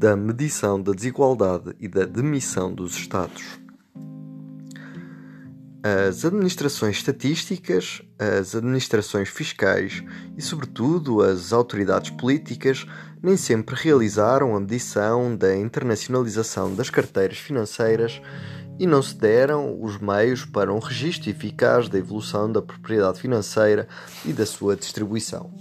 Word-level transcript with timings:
da 0.00 0.16
medição 0.16 0.80
da 0.80 0.92
desigualdade 0.92 1.76
e 1.78 1.86
da 1.86 2.06
demissão 2.06 2.72
dos 2.72 2.96
Estados. 2.96 3.60
As 5.82 6.24
administrações 6.24 6.96
estatísticas, 6.96 8.00
as 8.18 8.54
administrações 8.54 9.28
fiscais 9.28 10.02
e, 10.38 10.40
sobretudo, 10.40 11.20
as 11.20 11.52
autoridades 11.52 12.08
políticas 12.08 12.86
nem 13.22 13.36
sempre 13.36 13.74
realizaram 13.74 14.56
a 14.56 14.60
medição 14.60 15.36
da 15.36 15.54
internacionalização 15.54 16.74
das 16.74 16.88
carteiras 16.88 17.36
financeiras 17.36 18.22
e 18.78 18.86
não 18.86 19.02
se 19.02 19.14
deram 19.14 19.82
os 19.82 19.98
meios 19.98 20.46
para 20.46 20.72
um 20.72 20.78
registro 20.78 21.28
eficaz 21.28 21.90
da 21.90 21.98
evolução 21.98 22.50
da 22.50 22.62
propriedade 22.62 23.20
financeira 23.20 23.86
e 24.24 24.32
da 24.32 24.46
sua 24.46 24.76
distribuição. 24.76 25.52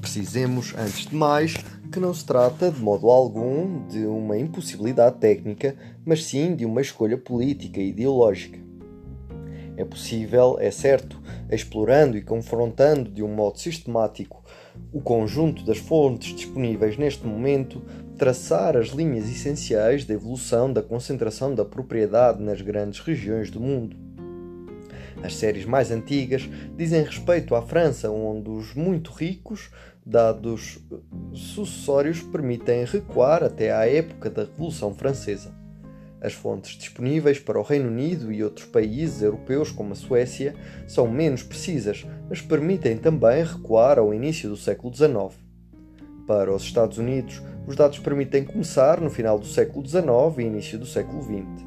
Precisemos, 0.00 0.72
antes 0.78 1.04
de 1.04 1.14
mais, 1.14 1.56
que 1.90 1.98
não 1.98 2.14
se 2.14 2.24
trata 2.24 2.70
de 2.70 2.80
modo 2.80 3.10
algum 3.10 3.86
de 3.88 4.06
uma 4.06 4.38
impossibilidade 4.38 5.16
técnica, 5.18 5.74
mas 6.04 6.24
sim 6.24 6.54
de 6.54 6.64
uma 6.64 6.80
escolha 6.80 7.18
política 7.18 7.80
e 7.80 7.88
ideológica. 7.88 8.58
É 9.76 9.84
possível, 9.84 10.56
é 10.60 10.70
certo, 10.70 11.20
explorando 11.50 12.16
e 12.16 12.22
confrontando 12.22 13.10
de 13.10 13.22
um 13.22 13.34
modo 13.34 13.58
sistemático 13.58 14.44
o 14.92 15.00
conjunto 15.00 15.64
das 15.64 15.78
fontes 15.78 16.34
disponíveis 16.34 16.96
neste 16.96 17.26
momento, 17.26 17.82
traçar 18.16 18.76
as 18.76 18.88
linhas 18.88 19.28
essenciais 19.28 20.04
da 20.04 20.14
evolução 20.14 20.72
da 20.72 20.82
concentração 20.82 21.54
da 21.54 21.64
propriedade 21.64 22.42
nas 22.42 22.60
grandes 22.60 23.00
regiões 23.00 23.50
do 23.50 23.60
mundo. 23.60 23.96
As 25.22 25.36
séries 25.36 25.64
mais 25.64 25.90
antigas 25.90 26.48
dizem 26.76 27.02
respeito 27.02 27.54
à 27.54 27.62
França, 27.62 28.10
onde 28.10 28.48
os 28.48 28.74
muito 28.74 29.10
ricos, 29.12 29.70
dados 30.04 30.78
sucessórios, 31.32 32.20
permitem 32.20 32.84
recuar 32.84 33.42
até 33.42 33.72
à 33.72 33.88
época 33.88 34.30
da 34.30 34.42
Revolução 34.42 34.94
Francesa. 34.94 35.54
As 36.20 36.34
fontes 36.34 36.76
disponíveis 36.76 37.38
para 37.38 37.58
o 37.58 37.62
Reino 37.62 37.88
Unido 37.88 38.30
e 38.30 38.44
outros 38.44 38.66
países 38.66 39.22
europeus, 39.22 39.70
como 39.72 39.92
a 39.92 39.96
Suécia, 39.96 40.54
são 40.86 41.08
menos 41.08 41.42
precisas, 41.42 42.06
mas 42.28 42.42
permitem 42.42 42.98
também 42.98 43.42
recuar 43.42 43.98
ao 43.98 44.12
início 44.12 44.48
do 44.50 44.56
século 44.56 44.94
XIX. 44.94 45.34
Para 46.26 46.54
os 46.54 46.62
Estados 46.62 46.98
Unidos, 46.98 47.42
os 47.66 47.74
dados 47.74 47.98
permitem 47.98 48.44
começar 48.44 49.00
no 49.00 49.08
final 49.08 49.38
do 49.38 49.46
século 49.46 49.86
XIX 49.86 50.04
e 50.38 50.42
início 50.42 50.78
do 50.78 50.86
século 50.86 51.22
XX. 51.22 51.64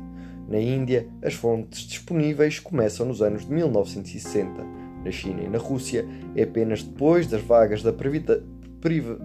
Na 0.48 0.60
Índia, 0.60 1.08
as 1.24 1.34
fontes 1.34 1.82
disponíveis 1.82 2.60
começam 2.60 3.06
nos 3.06 3.22
anos 3.22 3.46
de 3.46 3.52
1960. 3.52 4.83
Na 5.04 5.12
China 5.12 5.42
e 5.42 5.50
na 5.50 5.58
Rússia, 5.58 6.06
é 6.36 6.44
apenas 6.44 6.84
depois 6.84 7.28
das 7.28 7.42
vagas 7.42 7.82
da 7.82 7.92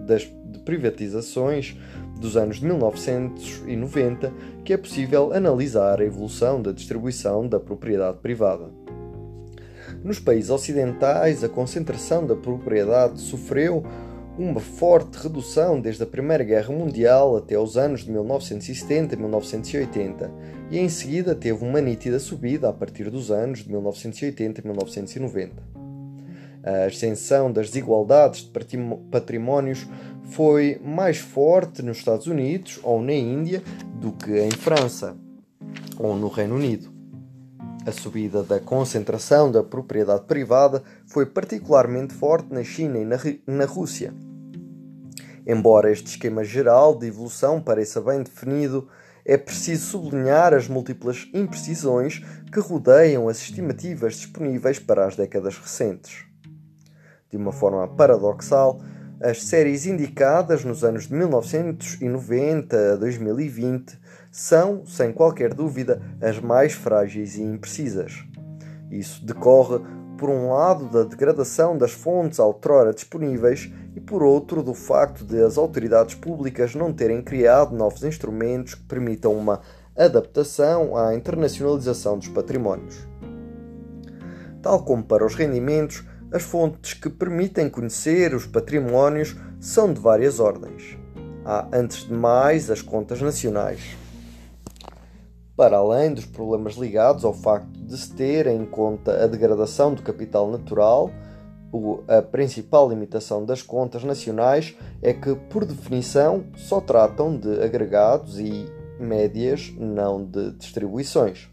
das, 0.05 0.21
de 0.23 0.59
privatizações 0.59 1.75
dos 2.19 2.37
anos 2.37 2.59
de 2.59 2.65
1990 2.65 4.33
que 4.63 4.73
é 4.73 4.77
possível 4.77 5.33
analisar 5.33 5.99
a 5.99 6.05
evolução 6.05 6.61
da 6.61 6.71
distribuição 6.71 7.47
da 7.47 7.59
propriedade 7.59 8.19
privada. 8.19 8.69
Nos 10.03 10.19
países 10.19 10.49
ocidentais, 10.49 11.43
a 11.43 11.49
concentração 11.49 12.25
da 12.25 12.35
propriedade 12.35 13.19
sofreu 13.19 13.83
uma 14.39 14.59
forte 14.59 15.17
redução 15.21 15.79
desde 15.79 16.01
a 16.01 16.07
Primeira 16.07 16.43
Guerra 16.43 16.73
Mundial 16.73 17.37
até 17.37 17.59
os 17.59 17.77
anos 17.77 18.01
de 18.01 18.11
1970 18.11 19.13
e 19.13 19.17
1980, 19.17 20.31
e 20.71 20.79
em 20.79 20.89
seguida 20.89 21.35
teve 21.35 21.63
uma 21.63 21.81
nítida 21.81 22.19
subida 22.19 22.69
a 22.69 22.73
partir 22.73 23.09
dos 23.09 23.29
anos 23.29 23.59
de 23.59 23.69
1980 23.69 24.61
e 24.61 24.63
1990 24.63 25.79
a 26.63 26.85
ascensão 26.85 27.51
das 27.51 27.67
desigualdades 27.67 28.41
de 28.41 28.51
patrimónios 29.09 29.87
foi 30.31 30.79
mais 30.83 31.17
forte 31.17 31.81
nos 31.81 31.97
Estados 31.97 32.27
Unidos 32.27 32.79
ou 32.83 33.01
na 33.01 33.13
Índia 33.13 33.63
do 33.95 34.11
que 34.11 34.39
em 34.39 34.51
França 34.51 35.15
ou 35.97 36.15
no 36.15 36.27
Reino 36.27 36.55
Unido. 36.55 36.89
A 37.85 37.91
subida 37.91 38.43
da 38.43 38.59
concentração 38.59 39.51
da 39.51 39.63
propriedade 39.63 40.25
privada 40.25 40.83
foi 41.07 41.25
particularmente 41.25 42.13
forte 42.13 42.53
na 42.53 42.63
China 42.63 42.99
e 42.99 43.05
na, 43.05 43.17
na 43.47 43.65
Rússia. 43.65 44.13
Embora 45.51 45.91
este 45.91 46.05
esquema 46.11 46.43
geral 46.43 46.95
de 46.95 47.07
evolução 47.07 47.59
pareça 47.59 47.99
bem 47.99 48.21
definido, 48.21 48.87
é 49.25 49.35
preciso 49.35 49.83
sublinhar 49.87 50.53
as 50.53 50.67
múltiplas 50.67 51.27
imprecisões 51.33 52.21
que 52.53 52.59
rodeiam 52.59 53.27
as 53.27 53.39
estimativas 53.39 54.13
disponíveis 54.13 54.77
para 54.77 55.07
as 55.07 55.15
décadas 55.15 55.57
recentes. 55.57 56.23
De 57.31 57.35
uma 57.35 57.51
forma 57.51 57.87
paradoxal, 57.87 58.79
as 59.19 59.43
séries 59.43 59.87
indicadas 59.87 60.63
nos 60.63 60.83
anos 60.83 61.07
de 61.07 61.15
1990 61.15 62.93
a 62.93 62.95
2020 62.97 63.97
são, 64.31 64.85
sem 64.85 65.11
qualquer 65.11 65.55
dúvida, 65.55 65.99
as 66.21 66.39
mais 66.39 66.73
frágeis 66.73 67.37
e 67.37 67.41
imprecisas. 67.41 68.23
Isso 68.91 69.25
decorre, 69.25 69.83
por 70.19 70.29
um 70.29 70.49
lado, 70.49 70.85
da 70.85 71.03
degradação 71.03 71.77
das 71.77 71.91
fontes 71.91 72.39
outrora 72.39 72.93
disponíveis 72.93 73.71
e, 73.95 74.01
por 74.01 74.21
outro, 74.21 74.61
do 74.61 74.73
facto 74.73 75.23
de 75.23 75.41
as 75.41 75.57
autoridades 75.57 76.13
públicas 76.13 76.75
não 76.75 76.91
terem 76.91 77.21
criado 77.21 77.73
novos 77.73 78.03
instrumentos 78.03 78.75
que 78.75 78.83
permitam 78.83 79.31
uma 79.31 79.61
adaptação 79.97 80.97
à 80.97 81.15
internacionalização 81.15 82.17
dos 82.17 82.27
patrimónios. 82.27 83.07
Tal 84.61 84.83
como 84.83 85.01
para 85.01 85.25
os 85.25 85.35
rendimentos, 85.35 86.03
as 86.33 86.43
fontes 86.43 86.93
que 86.93 87.09
permitem 87.09 87.69
conhecer 87.69 88.35
os 88.35 88.45
patrimónios 88.45 89.37
são 89.57 89.93
de 89.93 90.01
várias 90.01 90.41
ordens. 90.41 90.97
Há, 91.45 91.65
antes 91.71 92.05
de 92.05 92.13
mais, 92.13 92.69
as 92.69 92.81
contas 92.81 93.21
nacionais. 93.21 93.95
Para 95.59 95.75
além 95.75 96.13
dos 96.13 96.23
problemas 96.23 96.75
ligados 96.75 97.25
ao 97.25 97.33
facto 97.33 97.67
de 97.81 97.97
se 97.97 98.13
ter 98.13 98.47
em 98.47 98.65
conta 98.65 99.21
a 99.21 99.27
degradação 99.27 99.93
do 99.93 100.01
capital 100.01 100.49
natural, 100.49 101.11
a 102.07 102.21
principal 102.21 102.87
limitação 102.87 103.43
das 103.43 103.61
contas 103.61 104.05
nacionais 104.05 104.73
é 105.01 105.11
que, 105.11 105.35
por 105.35 105.65
definição, 105.65 106.45
só 106.55 106.79
tratam 106.79 107.37
de 107.37 107.61
agregados 107.61 108.39
e 108.39 108.67
médias, 108.97 109.69
não 109.77 110.23
de 110.23 110.51
distribuições. 110.51 111.49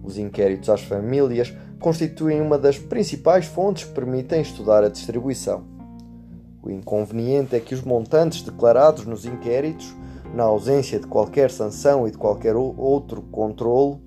Os 0.00 0.16
inquéritos 0.16 0.70
às 0.70 0.82
famílias 0.82 1.52
constituem 1.80 2.40
uma 2.40 2.56
das 2.56 2.78
principais 2.78 3.44
fontes 3.44 3.82
que 3.82 3.92
permitem 3.92 4.40
estudar 4.40 4.84
a 4.84 4.88
distribuição. 4.88 5.64
O 6.62 6.70
inconveniente 6.70 7.56
é 7.56 7.60
que 7.60 7.74
os 7.74 7.82
montantes 7.82 8.42
declarados 8.42 9.04
nos 9.04 9.24
inquéritos, 9.24 9.92
na 10.34 10.44
ausência 10.44 10.98
de 10.98 11.06
qualquer 11.06 11.50
sanção 11.50 12.06
e 12.08 12.10
de 12.10 12.18
qualquer 12.18 12.56
outro 12.56 13.22
controle, 13.22 13.98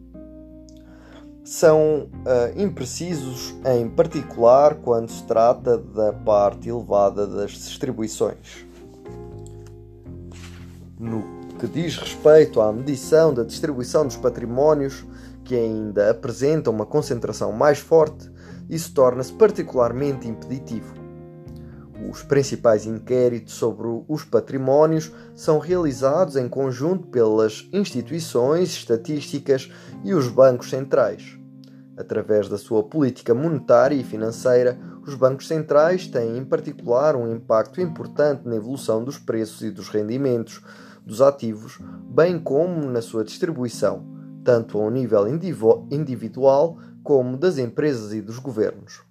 são 1.43 2.09
uh, 2.11 2.61
imprecisos, 2.61 3.55
em 3.65 3.87
particular 3.87 4.75
quando 4.75 5.09
se 5.09 5.23
trata 5.23 5.77
da 5.77 6.11
parte 6.11 6.67
elevada 6.67 7.25
das 7.25 7.51
distribuições. 7.51 8.65
No 10.99 11.23
que 11.57 11.67
diz 11.67 11.95
respeito 11.97 12.59
à 12.59 12.71
medição 12.73 13.33
da 13.33 13.43
distribuição 13.43 14.05
dos 14.05 14.17
patrimónios, 14.17 15.05
que 15.45 15.55
ainda 15.55 16.11
apresenta 16.11 16.69
uma 16.69 16.85
concentração 16.85 17.53
mais 17.53 17.79
forte, 17.79 18.29
isso 18.69 18.93
torna-se 18.93 19.31
particularmente 19.31 20.27
impeditivo. 20.27 21.06
Os 22.09 22.23
principais 22.23 22.85
inquéritos 22.85 23.53
sobre 23.53 23.87
os 24.07 24.23
patrimónios 24.23 25.11
são 25.35 25.59
realizados 25.59 26.35
em 26.35 26.47
conjunto 26.47 27.07
pelas 27.07 27.67
instituições 27.73 28.69
estatísticas 28.69 29.71
e 30.03 30.13
os 30.13 30.27
bancos 30.27 30.69
centrais. 30.69 31.37
Através 31.97 32.47
da 32.47 32.57
sua 32.57 32.83
política 32.83 33.33
monetária 33.33 33.95
e 33.95 34.03
financeira, 34.03 34.77
os 35.05 35.15
bancos 35.15 35.47
centrais 35.47 36.07
têm 36.07 36.37
em 36.37 36.45
particular 36.45 37.15
um 37.15 37.33
impacto 37.33 37.81
importante 37.81 38.47
na 38.47 38.55
evolução 38.55 39.03
dos 39.03 39.17
preços 39.17 39.61
e 39.63 39.71
dos 39.71 39.89
rendimentos 39.89 40.61
dos 41.05 41.21
ativos, 41.21 41.79
bem 42.09 42.37
como 42.37 42.85
na 42.89 43.01
sua 43.01 43.23
distribuição 43.23 44.17
tanto 44.47 44.79
ao 44.79 44.89
nível 44.89 45.27
individual 45.91 46.77
como 47.03 47.35
das 47.35 47.57
empresas 47.57 48.13
e 48.13 48.21
dos 48.21 48.39
governos. 48.39 49.01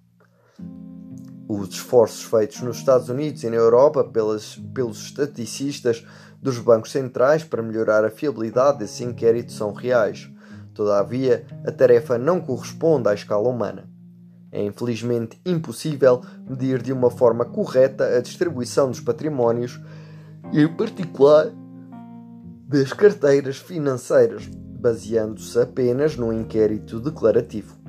Os 1.47 1.69
esforços 1.69 2.23
feitos 2.23 2.61
nos 2.61 2.77
Estados 2.77 3.09
Unidos 3.09 3.43
e 3.43 3.49
na 3.49 3.55
Europa 3.55 4.03
pelas, 4.03 4.55
pelos 4.73 5.05
estaticistas 5.05 6.05
dos 6.41 6.59
bancos 6.59 6.91
centrais 6.91 7.43
para 7.43 7.63
melhorar 7.63 8.03
a 8.03 8.09
fiabilidade 8.09 8.79
desse 8.79 9.03
inquérito 9.03 9.51
são 9.51 9.71
reais. 9.71 10.29
Todavia, 10.73 11.45
a 11.65 11.71
tarefa 11.71 12.17
não 12.17 12.39
corresponde 12.39 13.09
à 13.09 13.13
escala 13.13 13.47
humana. 13.47 13.89
É 14.51 14.63
infelizmente 14.63 15.39
impossível 15.45 16.21
medir 16.47 16.81
de 16.81 16.93
uma 16.93 17.09
forma 17.09 17.45
correta 17.45 18.05
a 18.17 18.21
distribuição 18.21 18.89
dos 18.89 18.99
patrimónios 18.99 19.79
e, 20.51 20.61
em 20.61 20.67
particular, 20.67 21.47
das 22.67 22.93
carteiras 22.93 23.57
financeiras 23.57 24.49
baseando-se 24.77 25.59
apenas 25.59 26.15
num 26.15 26.31
inquérito 26.31 26.99
declarativo. 26.99 27.86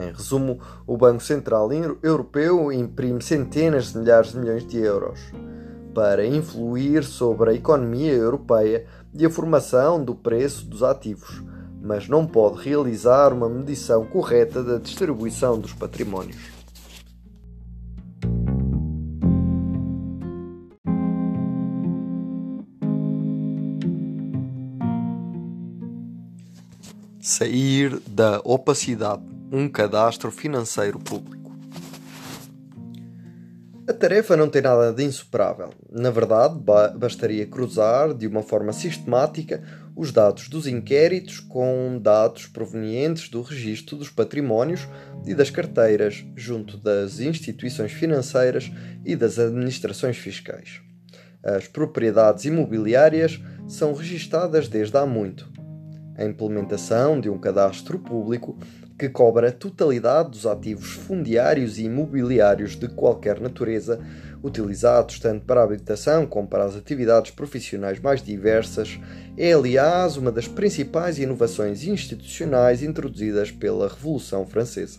Em 0.00 0.12
resumo, 0.12 0.58
o 0.86 0.96
Banco 0.96 1.22
Central 1.22 1.68
Europeu 2.02 2.72
imprime 2.72 3.20
centenas 3.20 3.92
de 3.92 3.98
milhares 3.98 4.32
de 4.32 4.38
milhões 4.38 4.66
de 4.66 4.78
euros. 4.78 5.20
para 5.92 6.24
influir 6.24 7.02
sobre 7.02 7.50
a 7.50 7.52
economia 7.52 8.12
europeia 8.12 8.86
e 9.12 9.26
a 9.26 9.28
formação 9.28 10.02
do 10.02 10.14
preço 10.14 10.64
dos 10.64 10.84
ativos, 10.84 11.42
mas 11.82 12.08
não 12.08 12.24
pode 12.24 12.62
realizar 12.62 13.32
uma 13.32 13.48
medição 13.48 14.06
correta 14.06 14.62
da 14.62 14.78
distribuição 14.78 15.58
dos 15.58 15.72
patrimónios. 15.72 16.38
Sair 27.20 28.00
da 28.06 28.40
opacidade 28.44 29.39
um 29.52 29.68
cadastro 29.68 30.30
financeiro 30.30 30.98
público. 30.98 31.50
A 33.88 33.92
tarefa 33.92 34.36
não 34.36 34.48
tem 34.48 34.62
nada 34.62 34.92
de 34.92 35.02
insuperável. 35.02 35.70
Na 35.90 36.10
verdade, 36.10 36.54
bastaria 36.96 37.44
cruzar 37.44 38.14
de 38.14 38.28
uma 38.28 38.40
forma 38.40 38.72
sistemática 38.72 39.64
os 39.96 40.12
dados 40.12 40.48
dos 40.48 40.68
inquéritos 40.68 41.40
com 41.40 41.98
dados 42.00 42.46
provenientes 42.46 43.28
do 43.28 43.42
registro 43.42 43.96
dos 43.96 44.08
patrimónios 44.08 44.86
e 45.26 45.34
das 45.34 45.50
carteiras 45.50 46.24
junto 46.36 46.76
das 46.76 47.18
instituições 47.18 47.90
financeiras 47.90 48.70
e 49.04 49.16
das 49.16 49.40
administrações 49.40 50.16
fiscais. 50.16 50.80
As 51.42 51.66
propriedades 51.66 52.44
imobiliárias 52.44 53.40
são 53.66 53.92
registadas 53.92 54.68
desde 54.68 54.96
há 54.96 55.04
muito. 55.04 55.50
A 56.16 56.24
implementação 56.24 57.20
de 57.20 57.28
um 57.28 57.38
cadastro 57.38 57.98
público 57.98 58.56
que 59.00 59.08
cobra 59.08 59.48
a 59.48 59.52
totalidade 59.52 60.28
dos 60.28 60.44
ativos 60.44 60.92
fundiários 60.92 61.78
e 61.78 61.84
imobiliários 61.84 62.76
de 62.76 62.86
qualquer 62.86 63.40
natureza, 63.40 63.98
utilizados 64.42 65.18
tanto 65.18 65.46
para 65.46 65.62
a 65.62 65.64
habitação 65.64 66.26
como 66.26 66.46
para 66.46 66.64
as 66.64 66.76
atividades 66.76 67.30
profissionais 67.30 67.98
mais 67.98 68.22
diversas, 68.22 69.00
é, 69.38 69.54
aliás, 69.54 70.18
uma 70.18 70.30
das 70.30 70.46
principais 70.46 71.18
inovações 71.18 71.82
institucionais 71.82 72.82
introduzidas 72.82 73.50
pela 73.50 73.88
Revolução 73.88 74.46
Francesa. 74.46 74.98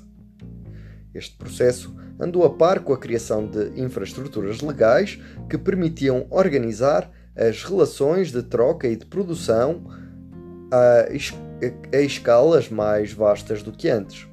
Este 1.13 1.37
processo 1.37 1.95
andou 2.19 2.43
a 2.43 2.49
par 2.49 2.79
com 2.79 2.93
a 2.93 2.97
criação 2.97 3.45
de 3.45 3.79
infraestruturas 3.79 4.61
legais 4.61 5.19
que 5.47 5.59
permitiam 5.59 6.25
organizar 6.31 7.07
as 7.35 7.63
relações 7.63 8.31
de 8.31 8.41
troca 8.41 8.87
e 8.87 8.95
de 8.95 9.05
produção 9.05 9.83
a 10.71 11.13
a 11.93 11.97
escalas 12.01 12.69
mais 12.69 13.13
vastas 13.13 13.61
do 13.61 13.71
que 13.71 13.89
antes. 13.89 14.27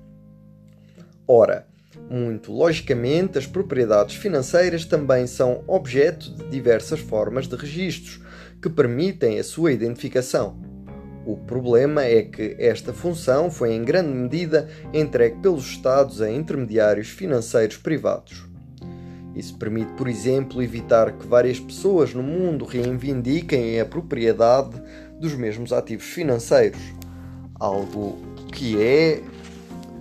Ora, 1.26 1.66
muito 2.10 2.52
logicamente, 2.52 3.36
as 3.36 3.46
propriedades 3.46 4.16
financeiras 4.16 4.84
também 4.84 5.26
são 5.26 5.62
objeto 5.66 6.30
de 6.32 6.48
diversas 6.48 7.00
formas 7.00 7.46
de 7.46 7.54
registros 7.54 8.20
que 8.62 8.70
permitem 8.70 9.38
a 9.38 9.44
sua 9.44 9.72
identificação. 9.72 10.58
O 11.26 11.36
problema 11.36 12.04
é 12.04 12.22
que 12.22 12.56
esta 12.58 12.92
função 12.92 13.50
foi 13.50 13.74
em 13.74 13.84
grande 13.84 14.14
medida 14.14 14.69
entregue 14.94 15.36
pelos 15.42 15.66
Estados 15.66 16.22
a 16.22 16.31
intermediários 16.31 17.08
financeiros 17.08 17.76
privados. 17.76 18.46
Isso 19.36 19.56
permite, 19.58 19.92
por 19.92 20.08
exemplo, 20.08 20.62
evitar 20.62 21.12
que 21.12 21.26
várias 21.26 21.60
pessoas 21.60 22.14
no 22.14 22.22
mundo 22.22 22.64
reivindiquem 22.64 23.78
a 23.78 23.84
propriedade 23.84 24.82
dos 25.20 25.34
mesmos 25.34 25.72
ativos 25.72 26.06
financeiros 26.06 26.81
algo 27.58 28.16
que 28.52 28.81
é 28.81 29.22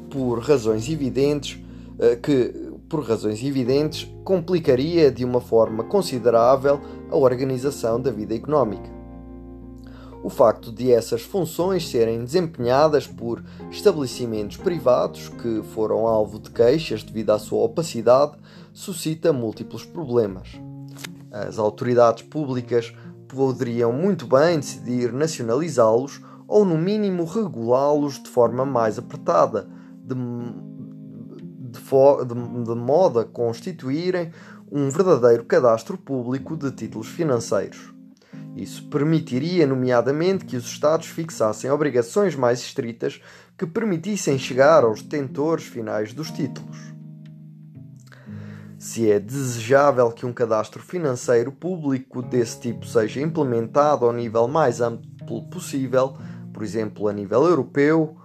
por 0.10 0.40
razões 0.40 0.90
evidentes 0.90 1.60
eh, 2.00 2.16
que 2.16 2.68
por 2.88 3.04
razões 3.04 3.44
evidentes 3.44 4.08
complicaria 4.24 5.12
de 5.12 5.26
uma 5.26 5.42
forma 5.42 5.84
considerável 5.84 6.80
a 7.12 7.18
organização 7.18 8.00
da 8.00 8.12
vida 8.12 8.34
económica. 8.34 8.90
O 10.24 10.30
facto 10.30 10.72
de 10.72 10.92
essas 10.92 11.22
funções 11.22 11.88
serem 11.88 12.24
desempenhadas 12.24 13.06
por 13.06 13.44
estabelecimentos 13.70 14.58
privados 14.58 15.30
que 15.30 15.62
foram 15.74 16.08
alvo 16.08 16.40
de 16.40 16.50
queixas 16.50 17.04
devido 17.04 17.32
à 17.32 17.40
sua 17.40 17.64
opacidade 17.64 18.34
suscita 18.74 19.32
múltiplos 19.32 19.86
problemas. 19.86 20.50
As 21.32 21.60
autoridades 21.60 22.24
públicas 22.24 22.94
poderiam 23.28 23.92
muito 23.92 24.26
bem 24.26 24.60
decidir 24.60 25.12
nacionalizá-los 25.12 26.22
ou 26.48 26.64
no 26.64 26.78
mínimo 26.78 27.26
regulá-los 27.26 28.22
de 28.22 28.30
forma 28.30 28.66
mais 28.66 28.98
apertada, 28.98 29.68
de, 30.04 30.16
de, 30.16 31.80
de, 31.80 32.64
de 32.64 32.76
modo 32.76 33.20
a 33.20 33.26
constituírem 33.26 34.32
um 34.72 34.90
verdadeiro 34.90 35.46
cadastro 35.46 35.98
público 35.98 36.56
de 36.56 36.72
títulos 36.72 37.08
financeiros. 37.08 37.94
Isso 38.56 38.88
permitiria, 38.90 39.68
nomeadamente, 39.68 40.46
que 40.46 40.58
os 40.58 40.66
Estados 40.66 41.08
fixassem 41.08 41.70
obrigações 41.70 42.36
mais 42.36 42.60
estritas 42.60 43.22
que 43.58 43.68
permitissem 43.68 44.38
chegar 44.38 44.84
aos 44.84 45.02
detentores 45.02 45.66
finais 45.66 46.14
dos 46.14 46.32
títulos. 46.32 46.78
Se 48.78 49.10
é 49.12 49.20
desejável 49.20 50.12
que 50.12 50.26
um 50.26 50.34
cadastro 50.34 50.82
financeiro 50.82 51.52
público 51.52 52.22
desse 52.22 52.60
tipo 52.60 52.86
seja 52.86 53.22
implementado 53.22 54.06
ao 54.06 54.14
nível 54.14 54.48
mais 54.48 54.82
amplo 54.82 55.48
possível, 55.50 56.16
por 56.58 56.64
exemplo, 56.64 57.08
a 57.08 57.14
nível 57.14 57.44
europeu 57.44 58.18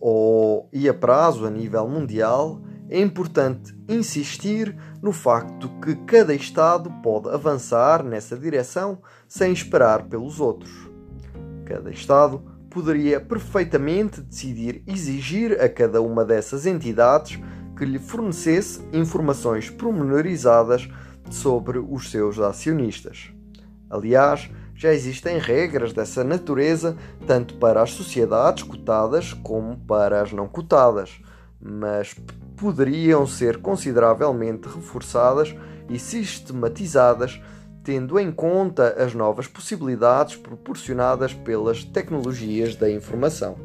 ou 0.00 0.70
e 0.72 0.88
a 0.88 0.94
prazo 0.94 1.44
a 1.44 1.50
nível 1.50 1.86
mundial, 1.86 2.62
é 2.88 2.98
importante 2.98 3.78
insistir 3.86 4.74
no 5.02 5.12
facto 5.12 5.68
que 5.82 5.94
cada 6.06 6.34
Estado 6.34 6.90
pode 7.02 7.28
avançar 7.28 8.02
nessa 8.02 8.38
direção 8.38 9.02
sem 9.28 9.52
esperar 9.52 10.04
pelos 10.04 10.40
outros. 10.40 10.72
Cada 11.66 11.90
Estado 11.90 12.42
poderia 12.70 13.20
perfeitamente 13.20 14.22
decidir 14.22 14.82
exigir 14.86 15.60
a 15.60 15.68
cada 15.68 16.00
uma 16.00 16.24
dessas 16.24 16.64
entidades 16.64 17.38
que 17.76 17.84
lhe 17.84 17.98
fornecesse 17.98 18.80
informações 18.94 19.68
pormenorizadas 19.68 20.88
sobre 21.28 21.78
os 21.78 22.10
seus 22.10 22.38
acionistas. 22.38 23.30
Aliás, 23.90 24.50
já 24.84 24.92
existem 24.92 25.38
regras 25.38 25.94
dessa 25.94 26.22
natureza 26.22 26.94
tanto 27.26 27.54
para 27.54 27.82
as 27.82 27.92
sociedades 27.92 28.62
cotadas 28.62 29.32
como 29.32 29.78
para 29.78 30.20
as 30.20 30.30
não 30.30 30.46
cotadas, 30.46 31.22
mas 31.58 32.14
poderiam 32.54 33.26
ser 33.26 33.62
consideravelmente 33.62 34.68
reforçadas 34.68 35.54
e 35.88 35.98
sistematizadas, 35.98 37.40
tendo 37.82 38.20
em 38.20 38.30
conta 38.30 39.02
as 39.02 39.14
novas 39.14 39.46
possibilidades 39.46 40.36
proporcionadas 40.36 41.32
pelas 41.32 41.82
tecnologias 41.82 42.76
da 42.76 42.90
informação. 42.90 43.56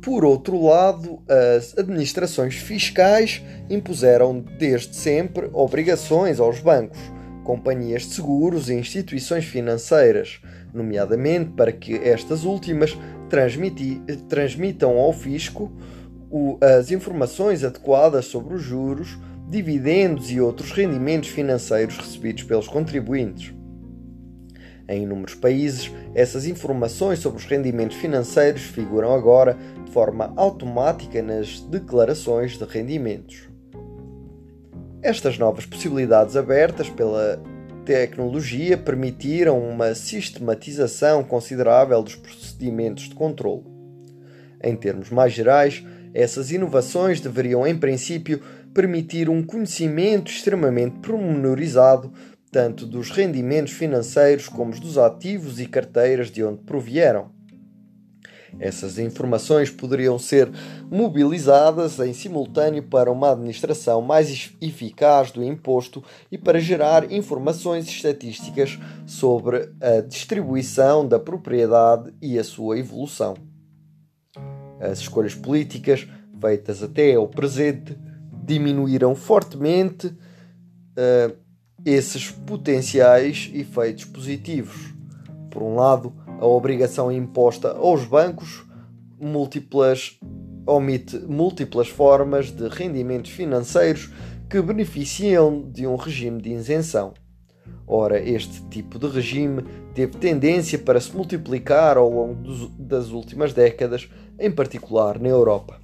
Por 0.00 0.24
outro 0.24 0.64
lado, 0.64 1.22
as 1.28 1.76
administrações 1.76 2.54
fiscais 2.54 3.42
impuseram 3.68 4.40
desde 4.58 4.96
sempre 4.96 5.50
obrigações 5.52 6.40
aos 6.40 6.60
bancos 6.60 7.19
companhias 7.50 8.02
de 8.02 8.14
seguros 8.14 8.70
e 8.70 8.74
instituições 8.74 9.44
financeiras, 9.44 10.40
nomeadamente 10.72 11.50
para 11.50 11.72
que 11.72 11.96
estas 11.96 12.44
últimas 12.44 12.96
transmitam 14.28 14.96
ao 14.96 15.12
fisco 15.12 15.72
as 16.60 16.92
informações 16.92 17.64
adequadas 17.64 18.26
sobre 18.26 18.54
os 18.54 18.62
juros, 18.62 19.18
dividendos 19.48 20.30
e 20.30 20.40
outros 20.40 20.70
rendimentos 20.70 21.28
financeiros 21.30 21.96
recebidos 21.96 22.44
pelos 22.44 22.68
contribuintes. 22.68 23.52
Em 24.88 25.02
inúmeros 25.02 25.34
países, 25.34 25.90
essas 26.14 26.46
informações 26.46 27.18
sobre 27.18 27.40
os 27.40 27.46
rendimentos 27.46 27.96
financeiros 27.96 28.62
figuram 28.62 29.12
agora 29.12 29.58
de 29.84 29.90
forma 29.90 30.32
automática 30.36 31.20
nas 31.20 31.58
declarações 31.62 32.56
de 32.56 32.64
rendimentos. 32.64 33.49
Estas 35.02 35.38
novas 35.38 35.64
possibilidades 35.64 36.36
abertas 36.36 36.90
pela 36.90 37.42
tecnologia 37.86 38.76
permitiram 38.76 39.58
uma 39.58 39.94
sistematização 39.94 41.24
considerável 41.24 42.02
dos 42.02 42.16
procedimentos 42.16 43.08
de 43.08 43.14
controle. 43.14 43.64
Em 44.62 44.76
termos 44.76 45.08
mais 45.08 45.32
gerais, 45.32 45.82
essas 46.12 46.52
inovações 46.52 47.18
deveriam, 47.18 47.66
em 47.66 47.78
princípio, 47.78 48.42
permitir 48.74 49.30
um 49.30 49.42
conhecimento 49.42 50.30
extremamente 50.30 50.98
promenorizado 50.98 52.12
tanto 52.52 52.84
dos 52.84 53.10
rendimentos 53.10 53.72
financeiros 53.72 54.48
como 54.50 54.78
dos 54.78 54.98
ativos 54.98 55.58
e 55.60 55.66
carteiras 55.66 56.30
de 56.30 56.44
onde 56.44 56.62
provieram. 56.62 57.30
Essas 58.58 58.98
informações 58.98 59.70
poderiam 59.70 60.18
ser 60.18 60.50
mobilizadas 60.90 61.98
em 62.00 62.12
simultâneo 62.12 62.82
para 62.82 63.10
uma 63.10 63.32
administração 63.32 64.02
mais 64.02 64.52
eficaz 64.60 65.30
do 65.30 65.42
imposto 65.42 66.02
e 66.30 66.36
para 66.36 66.58
gerar 66.58 67.10
informações 67.12 67.86
estatísticas 67.88 68.78
sobre 69.06 69.70
a 69.80 70.00
distribuição 70.00 71.06
da 71.06 71.18
propriedade 71.18 72.12
e 72.20 72.38
a 72.38 72.44
sua 72.44 72.78
evolução. 72.78 73.34
As 74.80 75.00
escolhas 75.00 75.34
políticas 75.34 76.06
feitas 76.40 76.82
até 76.82 77.14
ao 77.14 77.28
presente 77.28 77.96
diminuíram 78.32 79.14
fortemente 79.14 80.06
uh, 80.06 81.36
esses 81.84 82.30
potenciais 82.30 83.50
efeitos 83.54 84.04
positivos. 84.06 84.94
Por 85.50 85.62
um 85.62 85.74
lado, 85.74 86.14
a 86.40 86.46
obrigação 86.46 87.12
imposta 87.12 87.72
aos 87.72 88.06
bancos 88.06 88.64
múltiplas, 89.20 90.18
omite 90.66 91.18
múltiplas 91.18 91.88
formas 91.88 92.50
de 92.50 92.66
rendimentos 92.66 93.30
financeiros 93.30 94.10
que 94.48 94.60
beneficiam 94.62 95.70
de 95.70 95.86
um 95.86 95.96
regime 95.96 96.40
de 96.40 96.50
isenção. 96.50 97.12
Ora, 97.86 98.18
este 98.18 98.62
tipo 98.68 98.98
de 98.98 99.06
regime 99.08 99.64
teve 99.94 100.16
tendência 100.16 100.78
para 100.78 100.98
se 100.98 101.14
multiplicar 101.14 101.98
ao 101.98 102.08
longo 102.08 102.34
dos, 102.36 102.70
das 102.78 103.10
últimas 103.10 103.52
décadas, 103.52 104.08
em 104.38 104.50
particular 104.50 105.20
na 105.20 105.28
Europa. 105.28 105.78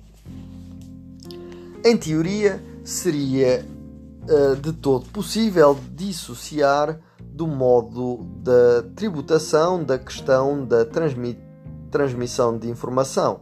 Em 1.84 1.96
teoria, 1.98 2.62
seria 2.82 3.62
uh, 4.22 4.56
de 4.56 4.72
todo 4.72 5.04
possível 5.10 5.78
dissociar 5.94 6.98
do 7.32 7.46
modo 7.46 8.24
da 8.42 8.82
tributação 8.94 9.82
da 9.84 9.98
questão 9.98 10.64
da 10.64 10.84
transmi 10.84 11.38
transmissão 11.90 12.58
de 12.58 12.68
informação. 12.68 13.40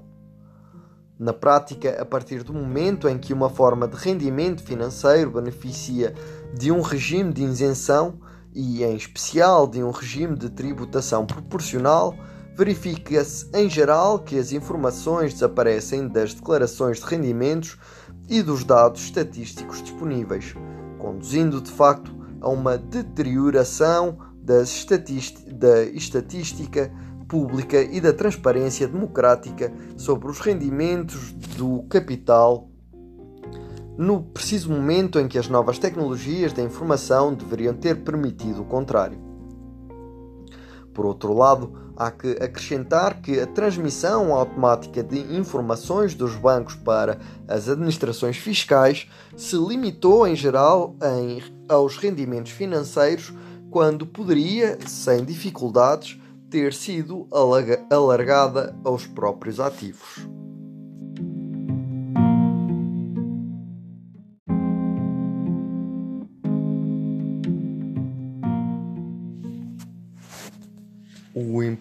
Na 1.18 1.32
prática, 1.32 2.00
a 2.00 2.04
partir 2.04 2.42
do 2.42 2.52
momento 2.52 3.08
em 3.08 3.18
que 3.18 3.32
uma 3.32 3.48
forma 3.48 3.88
de 3.88 3.96
rendimento 3.96 4.62
financeiro 4.62 5.30
beneficia 5.30 6.14
de 6.52 6.70
um 6.70 6.80
regime 6.80 7.32
de 7.32 7.42
isenção 7.42 8.18
e, 8.52 8.84
em 8.84 8.94
especial, 8.94 9.66
de 9.66 9.82
um 9.82 9.90
regime 9.90 10.36
de 10.36 10.50
tributação 10.50 11.26
proporcional, 11.26 12.14
verifica-se 12.56 13.48
em 13.52 13.68
geral 13.68 14.20
que 14.20 14.38
as 14.38 14.52
informações 14.52 15.32
desaparecem 15.32 16.06
das 16.06 16.34
declarações 16.34 17.00
de 17.00 17.06
rendimentos 17.06 17.76
e 18.28 18.42
dos 18.42 18.62
dados 18.62 19.02
estatísticos 19.02 19.82
disponíveis, 19.82 20.54
conduzindo 20.98 21.60
de 21.60 21.70
facto 21.70 22.13
a 22.44 22.50
uma 22.50 22.76
deterioração 22.76 24.18
da 24.36 24.62
estatística 24.62 26.92
pública 27.26 27.82
e 27.82 28.00
da 28.00 28.12
transparência 28.12 28.86
democrática 28.86 29.72
sobre 29.96 30.30
os 30.30 30.38
rendimentos 30.40 31.32
do 31.32 31.84
capital 31.84 32.68
no 33.96 34.22
preciso 34.22 34.70
momento 34.70 35.18
em 35.18 35.26
que 35.26 35.38
as 35.38 35.48
novas 35.48 35.78
tecnologias 35.78 36.52
da 36.52 36.62
informação 36.62 37.32
deveriam 37.32 37.72
ter 37.72 38.02
permitido 38.02 38.62
o 38.62 38.66
contrário. 38.66 39.18
Por 40.92 41.06
outro 41.06 41.32
lado, 41.32 41.72
há 41.96 42.10
que 42.10 42.32
acrescentar 42.32 43.20
que 43.20 43.40
a 43.40 43.46
transmissão 43.46 44.34
automática 44.34 45.02
de 45.02 45.18
informações 45.36 46.14
dos 46.14 46.34
bancos 46.36 46.74
para 46.74 47.18
as 47.48 47.68
administrações 47.68 48.36
fiscais 48.36 49.08
se 49.36 49.56
limitou 49.56 50.26
em 50.26 50.34
geral 50.34 50.96
em, 51.02 51.42
aos 51.68 51.96
rendimentos 51.96 52.52
financeiros 52.52 53.32
quando 53.70 54.06
poderia, 54.06 54.78
sem 54.86 55.24
dificuldades, 55.24 56.18
ter 56.48 56.72
sido 56.72 57.26
alargada 57.90 58.76
aos 58.84 59.06
próprios 59.06 59.58
ativos. 59.58 60.43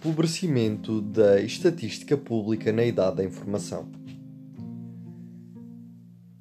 Empobrecimento 0.03 0.99
da 0.99 1.39
estatística 1.39 2.17
pública 2.17 2.73
na 2.73 2.83
idade 2.83 3.17
da 3.17 3.23
informação. 3.23 3.87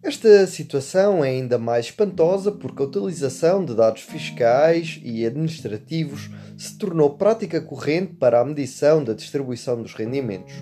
Esta 0.02 0.48
situação 0.48 1.24
é 1.24 1.28
ainda 1.28 1.58
mais 1.58 1.86
espantosa 1.86 2.50
porque 2.50 2.82
a 2.82 2.86
utilização 2.86 3.64
de 3.64 3.72
dados 3.72 4.02
fiscais 4.02 5.00
e 5.04 5.24
administrativos 5.24 6.28
se 6.58 6.76
tornou 6.76 7.10
prática 7.10 7.60
corrente 7.60 8.14
para 8.14 8.40
a 8.40 8.44
medição 8.44 9.04
da 9.04 9.12
distribuição 9.12 9.80
dos 9.80 9.94
rendimentos. 9.94 10.54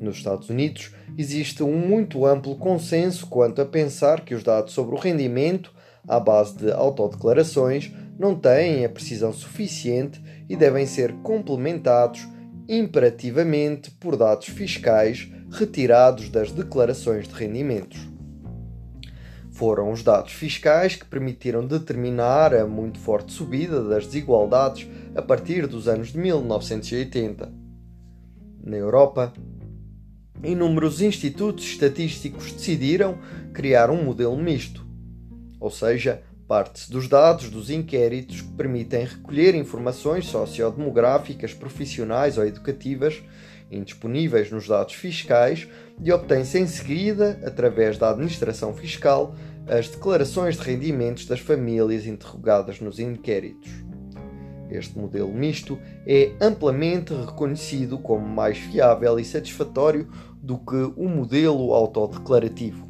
Nos 0.00 0.16
Estados 0.16 0.48
Unidos, 0.48 0.92
existe 1.16 1.62
um 1.62 1.78
muito 1.78 2.26
amplo 2.26 2.56
consenso 2.56 3.28
quanto 3.28 3.62
a 3.62 3.66
pensar 3.66 4.24
que 4.24 4.34
os 4.34 4.42
dados 4.42 4.72
sobre 4.72 4.96
o 4.96 4.98
rendimento, 4.98 5.72
à 6.06 6.18
base 6.18 6.56
de 6.58 6.72
autodeclarações, 6.72 7.92
não 8.18 8.34
têm 8.34 8.84
a 8.84 8.88
precisão 8.88 9.32
suficiente 9.32 10.20
e 10.48 10.56
devem 10.56 10.86
ser 10.86 11.12
complementados 11.22 12.26
imperativamente 12.68 13.90
por 13.92 14.16
dados 14.16 14.46
fiscais 14.46 15.28
retirados 15.50 16.28
das 16.28 16.52
declarações 16.52 17.26
de 17.26 17.34
rendimentos. 17.34 17.98
Foram 19.50 19.90
os 19.90 20.02
dados 20.04 20.32
fiscais 20.32 20.94
que 20.94 21.04
permitiram 21.04 21.66
determinar 21.66 22.54
a 22.54 22.66
muito 22.66 22.98
forte 22.98 23.32
subida 23.32 23.82
das 23.82 24.06
desigualdades 24.06 24.86
a 25.16 25.22
partir 25.22 25.66
dos 25.66 25.88
anos 25.88 26.12
de 26.12 26.18
1980. 26.18 27.52
Na 28.62 28.76
Europa, 28.76 29.32
inúmeros 30.44 31.00
institutos 31.00 31.64
estatísticos 31.64 32.52
decidiram 32.52 33.18
criar 33.52 33.90
um 33.90 34.04
modelo 34.04 34.36
misto, 34.36 34.86
ou 35.58 35.70
seja, 35.70 36.22
parte-se 36.48 36.90
dos 36.90 37.06
dados 37.06 37.50
dos 37.50 37.68
inquéritos 37.68 38.40
que 38.40 38.52
permitem 38.52 39.04
recolher 39.04 39.54
informações 39.54 40.26
sociodemográficas, 40.26 41.52
profissionais 41.52 42.38
ou 42.38 42.46
educativas 42.46 43.22
indisponíveis 43.70 44.50
nos 44.50 44.66
dados 44.66 44.94
fiscais 44.94 45.68
e 46.02 46.12
obtém-se 46.12 46.58
em 46.58 46.66
seguida, 46.66 47.38
através 47.44 47.98
da 47.98 48.10
administração 48.10 48.72
fiscal, 48.72 49.34
as 49.66 49.88
declarações 49.88 50.56
de 50.56 50.62
rendimentos 50.62 51.26
das 51.26 51.40
famílias 51.40 52.06
interrogadas 52.06 52.80
nos 52.80 52.98
inquéritos. 52.98 53.70
Este 54.70 54.98
modelo 54.98 55.32
misto 55.32 55.78
é 56.06 56.32
amplamente 56.40 57.14
reconhecido 57.14 57.98
como 57.98 58.26
mais 58.26 58.58
fiável 58.58 59.18
e 59.18 59.24
satisfatório 59.24 60.08
do 60.42 60.58
que 60.58 60.92
o 60.96 61.08
modelo 61.08 61.72
autodeclarativo. 61.72 62.86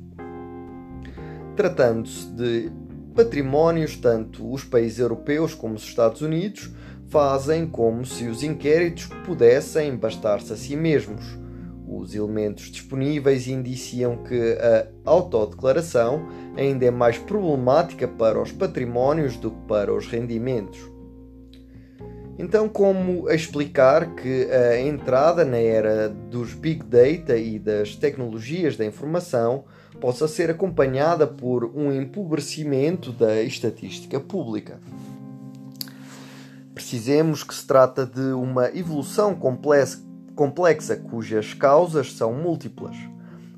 Tratando-se 1.56 2.26
de 2.32 2.70
patrimónios, 3.18 3.96
tanto 3.96 4.48
os 4.48 4.62
países 4.62 5.00
europeus 5.00 5.52
como 5.52 5.74
os 5.74 5.82
Estados 5.82 6.20
Unidos 6.20 6.70
fazem 7.08 7.66
como 7.66 8.06
se 8.06 8.28
os 8.28 8.44
inquéritos 8.44 9.06
pudessem 9.26 9.96
bastar-se 9.96 10.52
a 10.52 10.56
si 10.56 10.76
mesmos. 10.76 11.36
Os 11.84 12.14
elementos 12.14 12.70
disponíveis 12.70 13.48
indiciam 13.48 14.18
que 14.22 14.56
a 14.60 14.86
autodeclaração 15.04 16.28
ainda 16.56 16.84
é 16.84 16.92
mais 16.92 17.18
problemática 17.18 18.06
para 18.06 18.40
os 18.40 18.52
patrimónios 18.52 19.36
do 19.36 19.50
que 19.50 19.66
para 19.66 19.92
os 19.92 20.06
rendimentos. 20.06 20.78
Então, 22.38 22.68
como 22.68 23.28
explicar 23.28 24.14
que 24.14 24.44
a 24.44 24.80
entrada 24.80 25.44
na 25.44 25.58
era 25.58 26.08
dos 26.08 26.54
Big 26.54 26.84
Data 26.84 27.36
e 27.36 27.58
das 27.58 27.96
tecnologias 27.96 28.76
da 28.76 28.84
informação 28.84 29.64
possa 30.00 30.28
ser 30.28 30.50
acompanhada 30.50 31.26
por 31.26 31.64
um 31.64 31.92
empobrecimento 31.92 33.12
da 33.12 33.42
estatística 33.42 34.20
pública? 34.20 34.80
Precisemos 36.74 37.42
que 37.42 37.54
se 37.54 37.66
trata 37.66 38.06
de 38.06 38.32
uma 38.32 38.68
evolução 38.68 39.34
complexa 39.34 40.96
cujas 40.96 41.52
causas 41.52 42.12
são 42.12 42.32
múltiplas. 42.32 42.96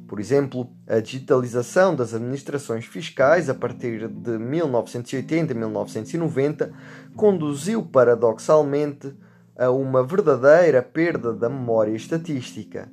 Por 0.09 0.18
exemplo, 0.18 0.68
a 0.88 0.99
digitalização 0.99 1.94
das 1.94 2.14
administrações 2.14 2.85
fiscais 2.85 3.49
a 3.49 3.54
partir 3.54 4.09
de 4.09 4.38
1980 4.38 5.52
e 5.52 5.56
1990 5.56 6.73
conduziu 7.14 7.82
paradoxalmente 7.82 9.14
a 9.56 9.70
uma 9.70 10.02
verdadeira 10.02 10.82
perda 10.82 11.32
da 11.32 11.49
memória 11.49 11.92
estatística. 11.92 12.90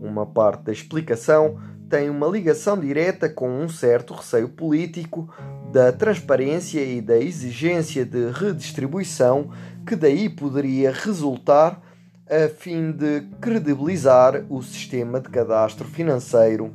Uma 0.00 0.26
parte 0.26 0.64
da 0.64 0.72
explicação 0.72 1.58
tem 1.94 2.10
uma 2.10 2.26
ligação 2.26 2.76
direta 2.76 3.28
com 3.28 3.48
um 3.48 3.68
certo 3.68 4.14
receio 4.14 4.48
político 4.48 5.32
da 5.70 5.92
transparência 5.92 6.80
e 6.80 7.00
da 7.00 7.16
exigência 7.16 8.04
de 8.04 8.32
redistribuição 8.32 9.52
que 9.86 9.94
daí 9.94 10.28
poderia 10.28 10.90
resultar 10.90 11.80
a 12.28 12.48
fim 12.48 12.90
de 12.90 13.20
credibilizar 13.40 14.44
o 14.50 14.60
sistema 14.60 15.20
de 15.20 15.28
cadastro 15.28 15.86
financeiro 15.86 16.74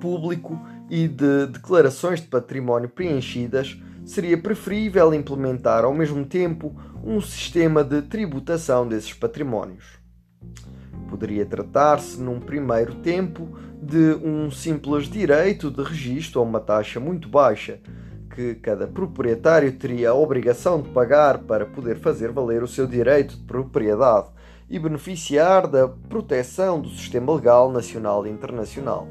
público 0.00 0.58
e 0.88 1.06
de 1.06 1.48
declarações 1.48 2.22
de 2.22 2.26
património 2.26 2.88
preenchidas, 2.88 3.78
seria 4.02 4.38
preferível 4.38 5.12
implementar 5.12 5.84
ao 5.84 5.92
mesmo 5.92 6.24
tempo 6.24 6.74
um 7.04 7.20
sistema 7.20 7.84
de 7.84 8.00
tributação 8.00 8.88
desses 8.88 9.12
patrimónios. 9.12 9.97
Poderia 11.08 11.46
tratar-se, 11.46 12.20
num 12.20 12.38
primeiro 12.38 12.94
tempo, 12.96 13.48
de 13.80 14.14
um 14.22 14.50
simples 14.50 15.08
direito 15.08 15.70
de 15.70 15.82
registro 15.82 16.40
a 16.40 16.44
uma 16.44 16.60
taxa 16.60 17.00
muito 17.00 17.28
baixa, 17.28 17.80
que 18.34 18.54
cada 18.56 18.86
proprietário 18.86 19.72
teria 19.72 20.10
a 20.10 20.14
obrigação 20.14 20.80
de 20.82 20.90
pagar 20.90 21.38
para 21.38 21.66
poder 21.66 21.98
fazer 21.98 22.30
valer 22.30 22.62
o 22.62 22.68
seu 22.68 22.86
direito 22.86 23.36
de 23.36 23.44
propriedade 23.44 24.28
e 24.68 24.78
beneficiar 24.78 25.66
da 25.66 25.88
proteção 25.88 26.80
do 26.80 26.90
sistema 26.90 27.34
legal 27.34 27.72
nacional 27.72 28.26
e 28.26 28.30
internacional. 28.30 29.08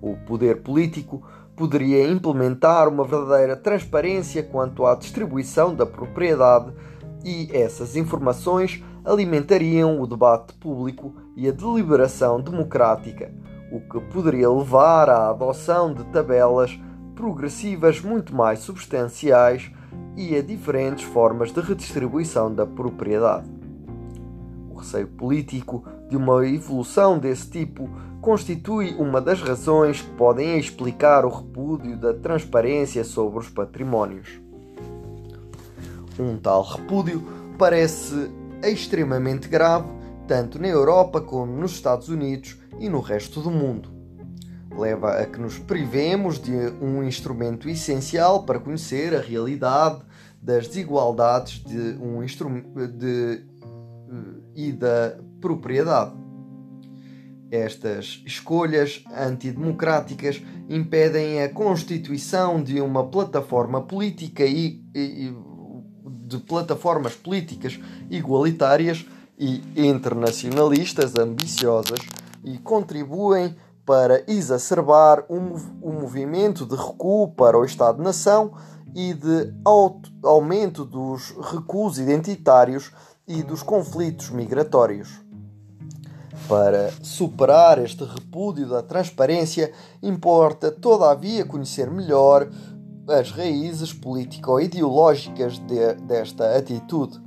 O 0.00 0.16
poder 0.16 0.62
político 0.62 1.22
poderia 1.54 2.08
implementar 2.08 2.88
uma 2.88 3.04
verdadeira 3.04 3.54
transparência 3.54 4.42
quanto 4.42 4.86
à 4.86 4.94
distribuição 4.94 5.74
da 5.74 5.84
propriedade 5.84 6.72
e 7.22 7.50
essas 7.52 7.96
informações 7.96 8.82
alimentariam 9.04 10.00
o 10.00 10.06
debate 10.06 10.54
público 10.54 11.14
e 11.36 11.48
a 11.48 11.52
deliberação 11.52 12.40
democrática, 12.40 13.32
o 13.72 13.80
que 13.80 14.00
poderia 14.12 14.50
levar 14.50 15.08
à 15.08 15.30
adoção 15.30 15.92
de 15.92 16.04
tabelas 16.04 16.78
progressivas 17.14 18.00
muito 18.00 18.34
mais 18.34 18.60
substanciais 18.60 19.70
e 20.16 20.34
a 20.36 20.42
diferentes 20.42 21.04
formas 21.04 21.52
de 21.52 21.60
redistribuição 21.60 22.52
da 22.52 22.66
propriedade. 22.66 23.48
O 24.70 24.74
receio 24.78 25.06
político 25.06 25.84
de 26.08 26.16
uma 26.16 26.46
evolução 26.46 27.18
desse 27.18 27.50
tipo 27.50 27.88
constitui 28.20 28.94
uma 28.98 29.20
das 29.20 29.40
razões 29.40 30.02
que 30.02 30.10
podem 30.12 30.58
explicar 30.58 31.24
o 31.24 31.30
repúdio 31.30 31.96
da 31.96 32.12
transparência 32.12 33.04
sobre 33.04 33.38
os 33.38 33.48
patrimónios. 33.48 34.40
Um 36.18 36.36
tal 36.36 36.62
repúdio 36.62 37.22
parece 37.56 38.30
extremamente 38.62 39.48
grave 39.48 39.88
tanto 40.30 40.60
na 40.60 40.68
Europa 40.68 41.20
como 41.20 41.52
nos 41.56 41.72
Estados 41.72 42.08
Unidos 42.08 42.56
e 42.78 42.88
no 42.88 43.00
resto 43.00 43.40
do 43.40 43.50
mundo. 43.50 43.90
Leva 44.78 45.18
a 45.18 45.26
que 45.26 45.40
nos 45.40 45.58
privemos 45.58 46.40
de 46.40 46.52
um 46.80 47.02
instrumento 47.02 47.68
essencial 47.68 48.44
para 48.44 48.60
conhecer 48.60 49.12
a 49.12 49.20
realidade 49.20 50.02
das 50.40 50.68
desigualdades 50.68 51.64
de 51.64 51.98
um 52.00 52.24
de, 52.24 53.44
e 54.54 54.70
da 54.70 55.18
propriedade. 55.40 56.14
Estas 57.50 58.22
escolhas 58.24 59.02
antidemocráticas 59.12 60.40
impedem 60.68 61.42
a 61.42 61.48
constituição 61.48 62.62
de 62.62 62.80
uma 62.80 63.04
plataforma 63.04 63.82
política 63.82 64.44
e, 64.44 64.80
e 64.94 65.34
de 66.30 66.38
plataformas 66.38 67.14
políticas 67.14 67.78
igualitárias 68.08 69.04
e 69.36 69.60
internacionalistas 69.76 71.16
ambiciosas 71.16 71.98
e 72.44 72.56
contribuem 72.58 73.56
para 73.84 74.22
exacerbar 74.30 75.24
um, 75.28 75.54
um 75.82 76.00
movimento 76.00 76.64
de 76.64 76.76
recuo 76.76 77.32
para 77.32 77.58
o 77.58 77.64
Estado-nação 77.64 78.52
e 78.94 79.12
de 79.12 79.52
aumento 80.22 80.84
dos 80.84 81.34
recuos 81.52 81.98
identitários 81.98 82.92
e 83.26 83.42
dos 83.42 83.62
conflitos 83.62 84.30
migratórios. 84.30 85.08
Para 86.46 86.92
superar 87.02 87.78
este 87.78 88.04
repúdio 88.04 88.68
da 88.68 88.82
transparência, 88.82 89.72
importa, 90.02 90.70
todavia, 90.70 91.44
conhecer 91.44 91.90
melhor 91.90 92.48
as 93.08 93.30
raízes 93.30 93.92
político-ideológicas 93.92 95.58
de, 95.58 95.94
desta 95.94 96.56
atitude. 96.56 97.20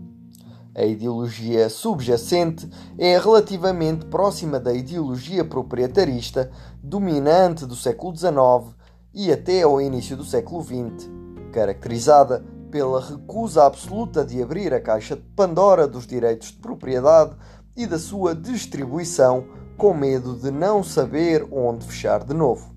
A 0.76 0.84
ideologia 0.86 1.70
subjacente 1.70 2.68
é 2.98 3.18
relativamente 3.18 4.06
próxima 4.06 4.60
da 4.60 4.74
ideologia 4.74 5.46
proprietarista 5.46 6.50
dominante 6.82 7.66
do 7.66 7.76
século 7.76 8.16
XIX 8.16 8.76
e 9.14 9.32
até 9.32 9.62
ao 9.62 9.80
início 9.80 10.18
do 10.18 10.26
século 10.26 10.64
XX, 10.64 11.10
caracterizada 11.52 12.44
pela 12.72 13.00
recusa 13.00 13.66
absoluta 13.66 14.26
de 14.26 14.42
abrir 14.42 14.74
a 14.74 14.82
caixa 14.82 15.16
de 15.16 15.22
Pandora 15.36 15.88
dos 15.88 16.08
direitos 16.08 16.48
de 16.48 16.58
propriedade 16.58 17.36
e 17.78 17.86
da 17.86 18.00
sua 18.00 18.34
distribuição, 18.34 19.46
com 19.78 19.94
medo 19.94 20.36
de 20.36 20.50
não 20.50 20.84
saber 20.84 21.48
onde 21.52 21.86
fechar 21.86 22.24
de 22.24 22.34
novo. 22.34 22.73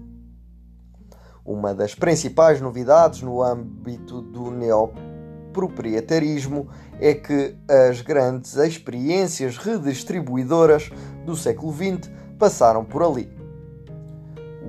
Uma 1.46 1.72
das 1.72 1.94
principais 1.94 2.60
novidades 2.60 3.22
no 3.22 3.40
âmbito 3.40 4.20
do 4.20 4.50
neoproprietarismo 4.50 6.66
é 6.98 7.14
que 7.14 7.56
as 7.88 8.00
grandes 8.00 8.56
experiências 8.56 9.56
redistribuidoras 9.56 10.90
do 11.24 11.36
século 11.36 11.72
XX 11.72 12.10
passaram 12.36 12.84
por 12.84 13.04
ali. 13.04 13.30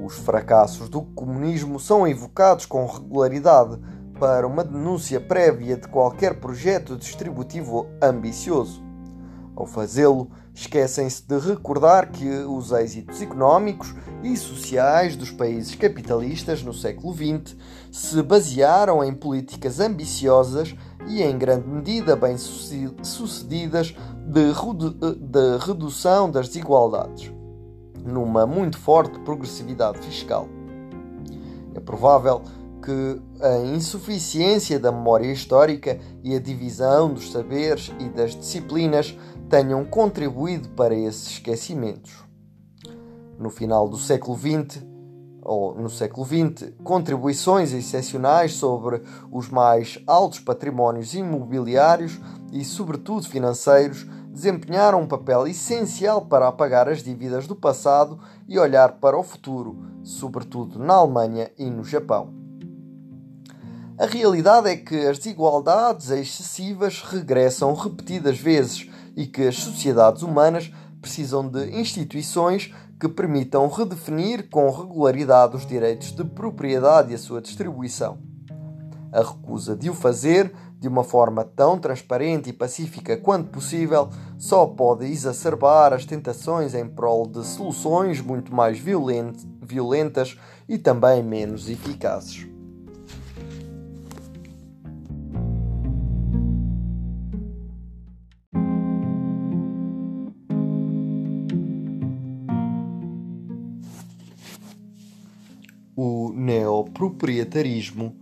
Os 0.05 0.19
fracassos 0.19 0.87
do 0.87 1.01
comunismo 1.01 1.79
são 1.79 2.07
evocados 2.07 2.67
com 2.67 2.85
regularidade 2.85 3.79
para 4.19 4.45
uma 4.45 4.63
denúncia 4.63 5.19
prévia 5.19 5.77
de 5.77 5.87
qualquer 5.87 6.39
projeto 6.39 6.95
distributivo 6.95 7.87
ambicioso. 7.99 8.85
Ao 9.55 9.65
fazê-lo, 9.65 10.29
esquecem-se 10.57 11.21
de 11.27 11.37
recordar 11.37 12.11
que 12.11 12.27
os 12.27 12.71
êxitos 12.71 13.21
económicos 13.21 13.93
e 14.23 14.35
sociais 14.35 15.15
dos 15.15 15.29
países 15.29 15.75
capitalistas 15.75 16.63
no 16.63 16.73
século 16.73 17.13
XX 17.13 17.55
se 17.91 18.23
basearam 18.23 19.03
em 19.03 19.13
políticas 19.13 19.79
ambiciosas 19.79 20.75
e, 21.07 21.21
em 21.21 21.37
grande 21.37 21.67
medida, 21.67 22.15
bem-sucedidas 22.15 23.95
de, 24.25 24.51
redu 24.51 24.89
de 25.15 25.57
redução 25.63 26.31
das 26.31 26.47
desigualdades, 26.47 27.31
numa 28.03 28.47
muito 28.47 28.79
forte 28.79 29.19
progressividade 29.19 29.99
fiscal. 29.99 30.49
É 31.75 31.79
provável 31.79 32.41
que 32.83 33.21
a 33.43 33.57
insuficiência 33.75 34.79
da 34.79 34.91
memória 34.91 35.31
histórica 35.31 35.99
e 36.23 36.35
a 36.35 36.39
divisão 36.39 37.13
dos 37.13 37.31
saberes 37.31 37.91
e 37.99 38.09
das 38.09 38.35
disciplinas 38.35 39.15
tenham 39.49 39.85
contribuído 39.85 40.69
para 40.69 40.93
esses 40.93 41.31
esquecimentos. 41.31 42.13
No 43.39 43.49
final 43.49 43.87
do 43.87 43.97
século 43.97 44.37
XX, 44.37 44.83
ou 45.41 45.73
no 45.75 45.89
século 45.89 46.25
XX, 46.25 46.73
contribuições 46.83 47.71
excepcionais 47.71 48.53
sobre 48.53 49.01
os 49.31 49.47
mais 49.47 49.97
altos 50.05 50.39
patrimónios 50.39 51.13
imobiliários 51.13 52.19
e, 52.51 52.65
sobretudo, 52.65 53.29
financeiros 53.29 54.05
desempenharam 54.29 55.01
um 55.01 55.07
papel 55.07 55.47
essencial 55.47 56.25
para 56.25 56.47
apagar 56.47 56.89
as 56.89 57.01
dívidas 57.01 57.47
do 57.47 57.55
passado 57.55 58.19
e 58.47 58.59
olhar 58.59 58.93
para 58.99 59.17
o 59.17 59.23
futuro, 59.23 59.77
sobretudo 60.03 60.77
na 60.77 60.95
Alemanha 60.95 61.49
e 61.57 61.69
no 61.69 61.83
Japão. 61.83 62.33
A 63.97 64.05
realidade 64.05 64.69
é 64.69 64.75
que 64.75 64.95
as 65.07 65.17
desigualdades 65.17 66.11
excessivas 66.11 67.01
regressam 67.01 67.73
repetidas 67.73 68.37
vezes 68.37 68.87
e 69.17 69.25
que 69.25 69.41
as 69.41 69.57
sociedades 69.57 70.21
humanas 70.21 70.71
precisam 71.01 71.49
de 71.49 71.71
instituições 71.77 72.73
que 72.99 73.09
permitam 73.09 73.67
redefinir 73.67 74.47
com 74.49 74.69
regularidade 74.69 75.55
os 75.55 75.65
direitos 75.65 76.11
de 76.11 76.23
propriedade 76.23 77.11
e 77.11 77.15
a 77.15 77.17
sua 77.17 77.41
distribuição. 77.41 78.19
A 79.11 79.21
recusa 79.21 79.75
de 79.75 79.89
o 79.89 79.93
fazer 79.93 80.53
de 80.79 80.87
uma 80.87 81.03
forma 81.03 81.43
tão 81.43 81.79
transparente 81.79 82.49
e 82.49 82.53
pacífica 82.53 83.17
quanto 83.17 83.49
possível 83.49 84.09
só 84.37 84.65
pode 84.65 85.05
exacerbar 85.05 85.93
as 85.93 86.05
tentações 86.05 86.75
em 86.75 86.87
prol 86.87 87.25
de 87.25 87.43
soluções 87.43 88.21
muito 88.21 88.53
mais 88.53 88.77
violentas 88.77 90.37
e 90.69 90.77
também 90.77 91.23
menos 91.23 91.67
eficazes. 91.67 92.56
Neoproprietarismo, 106.97 108.15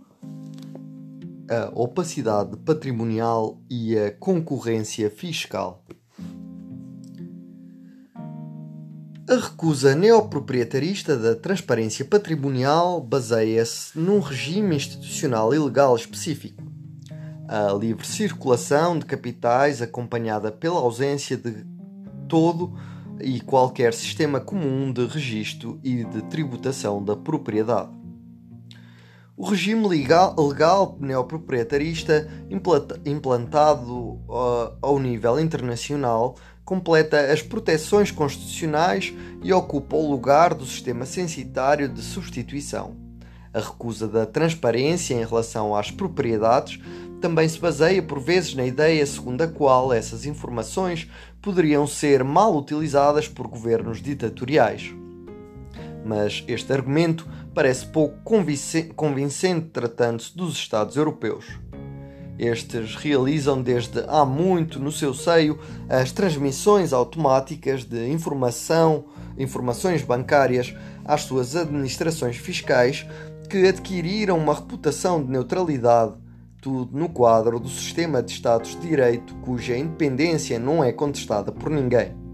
a 1.48 1.70
opacidade 1.74 2.56
patrimonial 2.58 3.58
e 3.70 3.96
a 3.98 4.10
concorrência 4.10 5.10
fiscal. 5.10 5.82
A 9.28 9.34
recusa 9.34 9.94
neoproprietarista 9.94 11.16
da 11.16 11.34
transparência 11.34 12.04
patrimonial 12.04 13.00
baseia-se 13.00 13.98
num 13.98 14.20
regime 14.20 14.76
institucional 14.76 15.52
e 15.54 15.58
legal 15.58 15.96
específico. 15.96 16.62
A 17.48 17.72
livre 17.72 18.06
circulação 18.06 18.98
de 18.98 19.06
capitais, 19.06 19.80
acompanhada 19.80 20.52
pela 20.52 20.78
ausência 20.80 21.36
de 21.36 21.64
todo 22.28 22.72
e 23.20 23.40
qualquer 23.40 23.94
sistema 23.94 24.38
comum 24.38 24.92
de 24.92 25.06
registro 25.06 25.80
e 25.82 26.04
de 26.04 26.22
tributação 26.24 27.02
da 27.02 27.16
propriedade. 27.16 28.05
O 29.38 29.44
regime 29.50 29.86
legal, 29.86 30.34
legal 30.38 30.96
neoproprietarista 30.98 32.26
implantado 33.04 33.92
uh, 33.92 34.72
ao 34.80 34.98
nível 34.98 35.38
internacional 35.38 36.36
completa 36.64 37.20
as 37.30 37.42
proteções 37.42 38.10
constitucionais 38.10 39.12
e 39.42 39.52
ocupa 39.52 39.94
o 39.94 40.10
lugar 40.10 40.54
do 40.54 40.64
sistema 40.64 41.04
censitário 41.04 41.86
de 41.86 42.00
substituição. 42.00 42.96
A 43.52 43.60
recusa 43.60 44.08
da 44.08 44.24
transparência 44.24 45.14
em 45.14 45.24
relação 45.24 45.76
às 45.76 45.90
propriedades 45.90 46.80
também 47.20 47.46
se 47.46 47.58
baseia 47.58 48.02
por 48.02 48.18
vezes 48.18 48.54
na 48.54 48.64
ideia 48.64 49.04
segundo 49.04 49.42
a 49.42 49.48
qual 49.48 49.92
essas 49.92 50.24
informações 50.24 51.10
poderiam 51.42 51.86
ser 51.86 52.24
mal 52.24 52.56
utilizadas 52.56 53.28
por 53.28 53.46
governos 53.46 54.00
ditatoriais. 54.00 54.94
mas 56.06 56.44
este 56.46 56.72
argumento 56.72 57.28
parece 57.56 57.86
pouco 57.86 58.18
convincente 58.94 59.70
tratando-se 59.72 60.36
dos 60.36 60.52
Estados 60.52 60.94
europeus. 60.94 61.58
Estes 62.38 62.94
realizam 62.96 63.62
desde 63.62 64.04
há 64.08 64.26
muito 64.26 64.78
no 64.78 64.92
seu 64.92 65.14
seio 65.14 65.58
as 65.88 66.12
transmissões 66.12 66.92
automáticas 66.92 67.82
de 67.82 68.10
informação, 68.10 69.06
informações 69.38 70.02
bancárias 70.02 70.74
às 71.02 71.22
suas 71.22 71.56
administrações 71.56 72.36
fiscais 72.36 73.06
que 73.48 73.66
adquiriram 73.66 74.36
uma 74.36 74.52
reputação 74.52 75.24
de 75.24 75.30
neutralidade, 75.30 76.12
tudo 76.60 76.94
no 76.94 77.08
quadro 77.08 77.58
do 77.58 77.70
sistema 77.70 78.22
de 78.22 78.32
Estados 78.32 78.72
de 78.72 78.86
Direito 78.86 79.34
cuja 79.36 79.78
independência 79.78 80.58
não 80.58 80.84
é 80.84 80.92
contestada 80.92 81.50
por 81.50 81.70
ninguém. 81.70 82.25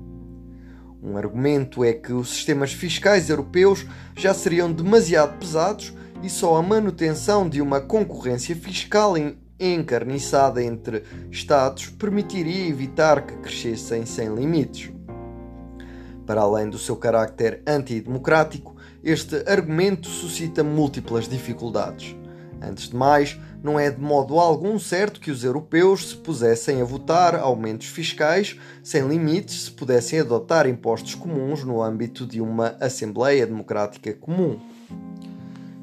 Um 1.02 1.16
argumento 1.16 1.84
é 1.84 1.92
que 1.92 2.12
os 2.12 2.28
sistemas 2.28 2.72
fiscais 2.72 3.28
europeus 3.28 3.84
já 4.16 4.32
seriam 4.32 4.72
demasiado 4.72 5.36
pesados 5.36 5.92
e 6.22 6.30
só 6.30 6.54
a 6.54 6.62
manutenção 6.62 7.48
de 7.48 7.60
uma 7.60 7.80
concorrência 7.80 8.54
fiscal 8.54 9.14
encarniçada 9.58 10.62
entre 10.62 11.02
Estados 11.28 11.88
permitiria 11.88 12.68
evitar 12.68 13.26
que 13.26 13.36
crescessem 13.38 14.06
sem 14.06 14.32
limites. 14.32 14.92
Para 16.24 16.42
além 16.42 16.70
do 16.70 16.78
seu 16.78 16.94
carácter 16.94 17.62
antidemocrático, 17.66 18.76
este 19.02 19.42
argumento 19.50 20.06
suscita 20.06 20.62
múltiplas 20.62 21.28
dificuldades. 21.28 22.14
Antes 22.62 22.90
de 22.90 22.94
mais, 22.94 23.36
não 23.62 23.78
é 23.78 23.90
de 23.90 24.00
modo 24.00 24.38
algum 24.38 24.78
certo 24.78 25.20
que 25.20 25.30
os 25.30 25.44
europeus 25.44 26.10
se 26.10 26.16
pusessem 26.16 26.82
a 26.82 26.84
votar 26.84 27.36
aumentos 27.36 27.86
fiscais 27.86 28.58
sem 28.82 29.06
limites 29.06 29.64
se 29.64 29.70
pudessem 29.70 30.20
adotar 30.20 30.66
impostos 30.66 31.14
comuns 31.14 31.62
no 31.62 31.80
âmbito 31.80 32.26
de 32.26 32.40
uma 32.40 32.76
Assembleia 32.80 33.46
Democrática 33.46 34.12
comum. 34.14 34.58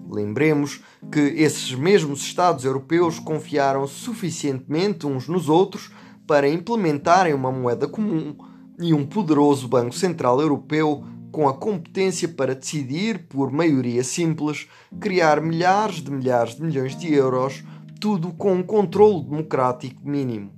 Lembremos 0.09 0.81
que 1.11 1.19
esses 1.19 1.73
mesmos 1.73 2.21
Estados 2.21 2.65
europeus 2.65 3.19
confiaram 3.19 3.87
suficientemente 3.87 5.05
uns 5.05 5.27
nos 5.27 5.47
outros 5.47 5.91
para 6.27 6.49
implementarem 6.49 7.33
uma 7.33 7.51
moeda 7.51 7.87
comum 7.87 8.35
e 8.79 8.93
um 8.93 9.05
poderoso 9.05 9.67
Banco 9.67 9.93
Central 9.93 10.41
Europeu 10.41 11.03
com 11.31 11.47
a 11.47 11.53
competência 11.53 12.27
para 12.27 12.55
decidir, 12.55 13.27
por 13.27 13.51
maioria 13.51 14.03
simples, 14.03 14.67
criar 14.99 15.41
milhares 15.41 16.01
de 16.01 16.11
milhares 16.11 16.55
de 16.55 16.63
milhões 16.63 16.97
de 16.97 17.13
euros, 17.13 17.63
tudo 17.99 18.31
com 18.33 18.53
um 18.53 18.63
controle 18.63 19.23
democrático 19.23 20.07
mínimo. 20.07 20.51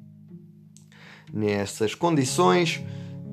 Nessas 1.34 1.96
condições, 1.96 2.84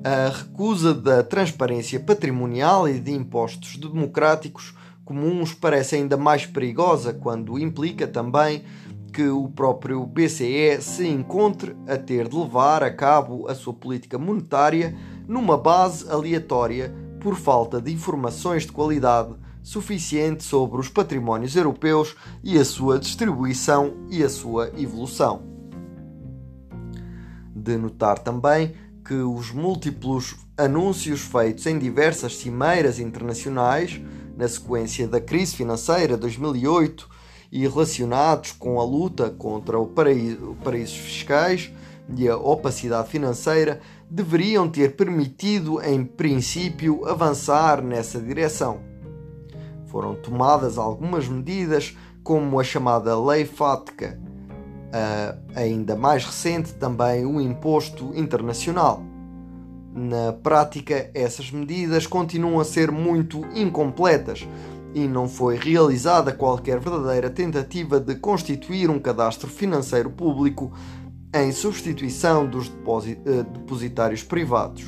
a 0.03 0.29
recusa 0.29 0.93
da 0.93 1.23
transparência 1.23 1.99
patrimonial 1.99 2.87
e 2.87 2.99
de 2.99 3.11
impostos 3.11 3.75
democráticos 3.75 4.73
comuns 5.03 5.53
parece 5.53 5.95
ainda 5.95 6.15
mais 6.15 6.45
perigosa 6.45 7.13
quando 7.13 7.59
implica 7.59 8.07
também 8.07 8.63
que 9.11 9.27
o 9.27 9.49
próprio 9.49 10.05
BCE 10.05 10.81
se 10.81 11.07
encontre 11.07 11.75
a 11.87 11.97
ter 11.97 12.27
de 12.27 12.35
levar 12.35 12.83
a 12.83 12.93
cabo 12.93 13.47
a 13.47 13.55
sua 13.55 13.73
política 13.73 14.17
monetária 14.17 14.95
numa 15.27 15.57
base 15.57 16.09
aleatória 16.09 16.93
por 17.19 17.35
falta 17.35 17.81
de 17.81 17.91
informações 17.91 18.63
de 18.63 18.71
qualidade 18.71 19.35
suficiente 19.61 20.43
sobre 20.43 20.79
os 20.79 20.89
patrimónios 20.89 21.55
europeus 21.55 22.15
e 22.43 22.57
a 22.57 22.65
sua 22.65 22.97
distribuição 22.97 23.93
e 24.09 24.23
a 24.23 24.29
sua 24.29 24.71
evolução. 24.77 25.43
De 27.55 27.77
notar 27.77 28.19
também 28.19 28.73
que 29.05 29.15
os 29.15 29.51
múltiplos 29.51 30.35
anúncios 30.57 31.21
feitos 31.21 31.65
em 31.65 31.77
diversas 31.77 32.37
cimeiras 32.37 32.99
internacionais 32.99 33.99
na 34.35 34.47
sequência 34.47 35.07
da 35.07 35.19
crise 35.19 35.55
financeira 35.55 36.15
de 36.15 36.21
2008 36.21 37.09
e 37.51 37.67
relacionados 37.67 38.51
com 38.51 38.79
a 38.79 38.83
luta 38.83 39.29
contra 39.29 39.79
o 39.79 39.87
paraíso, 39.87 40.55
paraísos 40.63 40.97
fiscais 40.97 41.71
e 42.15 42.27
a 42.27 42.37
opacidade 42.37 43.09
financeira 43.09 43.81
deveriam 44.09 44.67
ter 44.67 44.95
permitido, 44.95 45.81
em 45.81 46.03
princípio, 46.03 47.05
avançar 47.05 47.81
nessa 47.81 48.19
direção. 48.19 48.79
Foram 49.87 50.15
tomadas 50.15 50.77
algumas 50.77 51.27
medidas, 51.27 51.95
como 52.23 52.59
a 52.59 52.63
chamada 52.63 53.19
Lei 53.19 53.45
FATCA, 53.45 54.19
ainda 55.55 55.95
mais 55.95 56.25
recente 56.25 56.73
também 56.73 57.25
o 57.25 57.39
Imposto 57.39 58.11
Internacional. 58.15 59.03
Na 59.93 60.33
prática, 60.33 61.09
essas 61.13 61.51
medidas 61.51 62.05
continuam 62.05 62.59
a 62.59 62.65
ser 62.65 62.91
muito 62.91 63.43
incompletas 63.55 64.47
e 64.93 65.07
não 65.07 65.27
foi 65.27 65.55
realizada 65.55 66.31
qualquer 66.31 66.79
verdadeira 66.79 67.29
tentativa 67.29 67.99
de 67.99 68.15
constituir 68.15 68.89
um 68.89 68.99
cadastro 68.99 69.47
financeiro 69.47 70.09
público 70.09 70.71
em 71.33 71.51
substituição 71.51 72.47
dos 72.47 72.67
eh, 72.67 73.43
depositários 73.43 74.23
privados. 74.23 74.85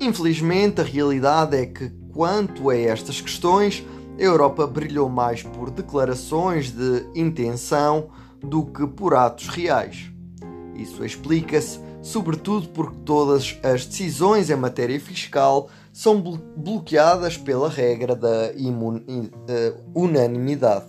Infelizmente, 0.00 0.80
a 0.80 0.84
realidade 0.84 1.56
é 1.56 1.66
que, 1.66 1.90
quanto 2.12 2.70
a 2.70 2.76
estas 2.76 3.20
questões, 3.20 3.84
a 4.18 4.22
Europa 4.22 4.66
brilhou 4.66 5.08
mais 5.08 5.42
por 5.42 5.70
declarações 5.70 6.70
de 6.70 7.06
intenção 7.14 8.08
do 8.40 8.64
que 8.64 8.86
por 8.86 9.14
atos 9.14 9.48
reais. 9.48 10.10
Isso 10.74 11.04
explica-se 11.04 11.80
sobretudo 12.00 12.68
porque 12.68 12.96
todas 13.04 13.58
as 13.62 13.84
decisões 13.84 14.50
em 14.50 14.56
matéria 14.56 14.98
fiscal 15.00 15.68
são 15.92 16.20
bloqueadas 16.56 17.36
pela 17.36 17.68
regra 17.68 18.14
da 18.14 18.52
unanimidade. 19.94 20.86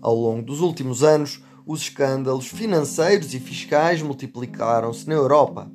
Ao 0.00 0.14
longo 0.14 0.42
dos 0.42 0.60
últimos 0.60 1.02
anos, 1.02 1.42
os 1.66 1.82
escândalos 1.82 2.46
financeiros 2.46 3.34
e 3.34 3.40
fiscais 3.40 4.02
multiplicaram-se 4.02 5.08
na 5.08 5.14
Europa. 5.14 5.70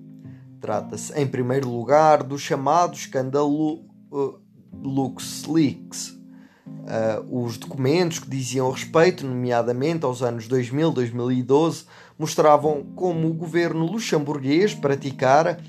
Trata-se, 0.59 1.13
em 1.19 1.25
primeiro 1.25 1.69
lugar, 1.69 2.21
do 2.23 2.37
chamado 2.37 2.95
escândalo 2.95 3.85
uh, 4.11 4.39
LuxLeaks. 4.81 6.09
Uh, 6.09 7.45
os 7.45 7.57
documentos 7.57 8.19
que 8.19 8.29
diziam 8.29 8.69
respeito, 8.69 9.25
nomeadamente 9.25 10.05
aos 10.05 10.21
anos 10.21 10.47
2000-2012, 10.47 11.85
mostravam 12.17 12.83
como 12.95 13.27
o 13.27 13.33
governo 13.33 13.85
luxemburguês 13.85 14.75
praticara 14.75 15.59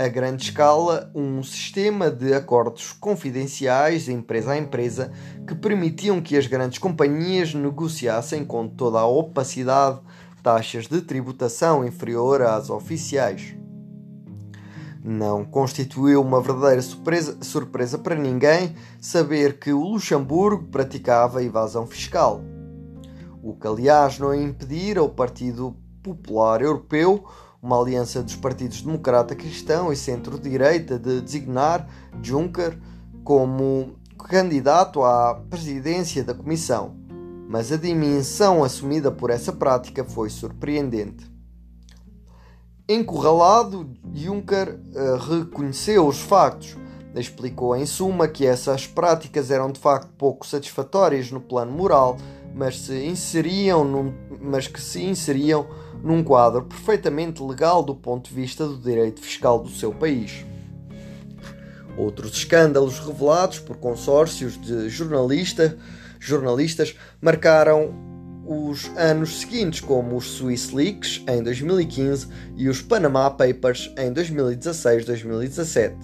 a 0.00 0.08
grande 0.08 0.44
escala 0.44 1.10
um 1.14 1.42
sistema 1.42 2.10
de 2.10 2.32
acordos 2.32 2.90
confidenciais, 2.90 4.08
empresa 4.08 4.52
a 4.52 4.56
empresa, 4.56 5.12
que 5.46 5.54
permitiam 5.54 6.22
que 6.22 6.38
as 6.38 6.46
grandes 6.46 6.78
companhias 6.78 7.52
negociassem 7.52 8.42
com 8.42 8.66
toda 8.66 8.98
a 8.98 9.06
opacidade 9.06 10.00
taxas 10.42 10.86
de 10.86 11.02
tributação 11.02 11.86
inferior 11.86 12.40
às 12.40 12.70
oficiais. 12.70 13.54
Não 15.04 15.44
constituiu 15.44 16.22
uma 16.22 16.40
verdadeira 16.40 16.80
surpresa, 16.80 17.36
surpresa 17.42 17.98
para 17.98 18.14
ninguém 18.14 18.74
saber 18.98 19.58
que 19.58 19.70
o 19.70 19.84
Luxemburgo 19.84 20.68
praticava 20.68 21.44
evasão 21.44 21.86
fiscal. 21.86 22.40
O 23.42 23.54
que, 23.54 23.66
aliás, 23.66 24.18
não 24.18 24.34
impedir 24.34 24.96
ao 24.96 25.10
Partido 25.10 25.76
Popular 26.02 26.62
Europeu 26.62 27.22
uma 27.62 27.78
aliança 27.78 28.22
dos 28.22 28.36
partidos 28.36 28.82
democrata 28.82 29.34
cristão 29.34 29.92
e 29.92 29.96
centro-direita 29.96 30.98
de 30.98 31.20
designar 31.20 31.86
Juncker 32.22 32.78
como 33.22 33.94
candidato 34.18 35.02
à 35.02 35.34
presidência 35.48 36.24
da 36.24 36.34
Comissão, 36.34 36.96
mas 37.48 37.70
a 37.72 37.76
dimensão 37.76 38.62
assumida 38.64 39.10
por 39.10 39.30
essa 39.30 39.52
prática 39.52 40.04
foi 40.04 40.30
surpreendente. 40.30 41.30
Encurralado, 42.88 43.88
Juncker 44.12 44.80
uh, 44.94 45.16
reconheceu 45.16 46.06
os 46.06 46.20
factos, 46.20 46.76
explicou 47.14 47.76
em 47.76 47.86
suma 47.86 48.26
que 48.26 48.46
essas 48.46 48.86
práticas 48.86 49.50
eram 49.50 49.70
de 49.70 49.78
facto 49.78 50.12
pouco 50.18 50.46
satisfatórias 50.46 51.30
no 51.30 51.40
plano 51.40 51.72
moral, 51.72 52.16
mas, 52.54 52.80
se 52.80 53.04
inseriam 53.04 54.12
mas 54.40 54.66
que 54.66 54.80
se 54.80 55.04
inseriam 55.04 55.68
num 56.02 56.22
quadro 56.22 56.62
perfeitamente 56.62 57.42
legal 57.42 57.82
do 57.82 57.94
ponto 57.94 58.28
de 58.28 58.34
vista 58.34 58.66
do 58.66 58.78
direito 58.78 59.20
fiscal 59.20 59.58
do 59.58 59.68
seu 59.68 59.92
país. 59.92 60.44
Outros 61.96 62.32
escândalos 62.32 62.98
revelados 62.98 63.58
por 63.58 63.76
consórcios 63.76 64.60
de 64.60 64.88
jornalista, 64.88 65.76
jornalistas 66.18 66.96
marcaram 67.20 67.92
os 68.46 68.90
anos 68.96 69.40
seguintes, 69.40 69.80
como 69.80 70.16
os 70.16 70.24
Swiss 70.24 70.72
Leaks 70.72 71.22
em 71.28 71.42
2015 71.42 72.26
e 72.56 72.68
os 72.68 72.82
Panama 72.82 73.30
Papers 73.30 73.92
em 73.96 74.12
2016-2017, 74.12 75.94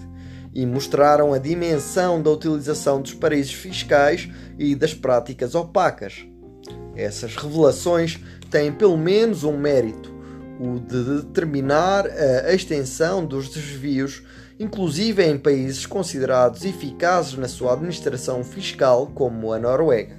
e 0.53 0.65
mostraram 0.65 1.33
a 1.33 1.39
dimensão 1.39 2.21
da 2.21 2.29
utilização 2.29 3.01
dos 3.01 3.13
paraísos 3.13 3.53
fiscais 3.53 4.29
e 4.57 4.75
das 4.75 4.93
práticas 4.93 5.55
opacas. 5.55 6.25
Essas 6.95 7.35
revelações 7.35 8.19
têm 8.47 8.71
pelo 8.71 8.97
menos 8.97 9.43
um 9.43 9.57
mérito, 9.57 10.15
o 10.59 10.79
de 10.79 11.21
determinar 11.21 12.05
a 12.07 12.53
extensão 12.53 13.25
dos 13.25 13.49
desvios 13.49 14.23
inclusive 14.59 15.23
em 15.23 15.37
países 15.37 15.85
considerados 15.85 16.65
eficazes 16.65 17.35
na 17.35 17.47
sua 17.47 17.73
administração 17.73 18.43
fiscal, 18.43 19.07
como 19.07 19.53
a 19.53 19.59
Noruega. 19.59 20.17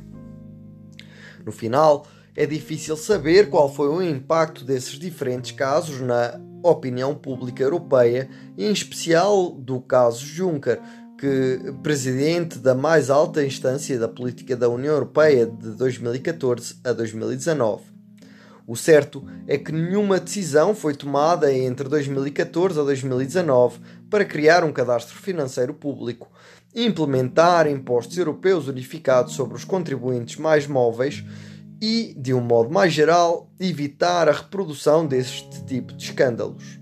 No 1.44 1.52
final, 1.52 2.06
é 2.36 2.46
difícil 2.46 2.96
saber 2.96 3.48
qual 3.48 3.72
foi 3.72 3.88
o 3.88 4.02
impacto 4.02 4.64
desses 4.64 4.98
diferentes 4.98 5.52
casos 5.52 6.00
na 6.00 6.38
opinião 6.62 7.14
pública 7.14 7.62
europeia 7.62 8.28
em 8.56 8.70
especial, 8.70 9.50
do 9.50 9.80
caso 9.80 10.24
Juncker, 10.24 10.80
que 11.18 11.58
presidente 11.82 12.58
da 12.58 12.76
mais 12.76 13.10
alta 13.10 13.44
instância 13.44 13.98
da 13.98 14.06
política 14.06 14.56
da 14.56 14.68
União 14.68 14.94
Europeia 14.94 15.46
de 15.46 15.70
2014 15.70 16.76
a 16.84 16.92
2019. 16.92 17.97
O 18.68 18.76
certo 18.76 19.24
é 19.46 19.56
que 19.56 19.72
nenhuma 19.72 20.20
decisão 20.20 20.74
foi 20.74 20.92
tomada 20.92 21.50
entre 21.50 21.88
2014 21.88 22.78
a 22.78 22.82
2019 22.82 23.78
para 24.10 24.26
criar 24.26 24.62
um 24.62 24.70
cadastro 24.70 25.16
financeiro 25.16 25.72
público, 25.72 26.30
implementar 26.74 27.66
impostos 27.66 28.18
europeus 28.18 28.68
unificados 28.68 29.32
sobre 29.32 29.56
os 29.56 29.64
contribuintes 29.64 30.36
mais 30.36 30.66
móveis 30.66 31.24
e, 31.80 32.14
de 32.18 32.34
um 32.34 32.42
modo 32.42 32.68
mais 32.68 32.92
geral, 32.92 33.50
evitar 33.58 34.28
a 34.28 34.32
reprodução 34.32 35.06
deste 35.06 35.64
tipo 35.64 35.94
de 35.94 36.04
escândalos. 36.04 36.78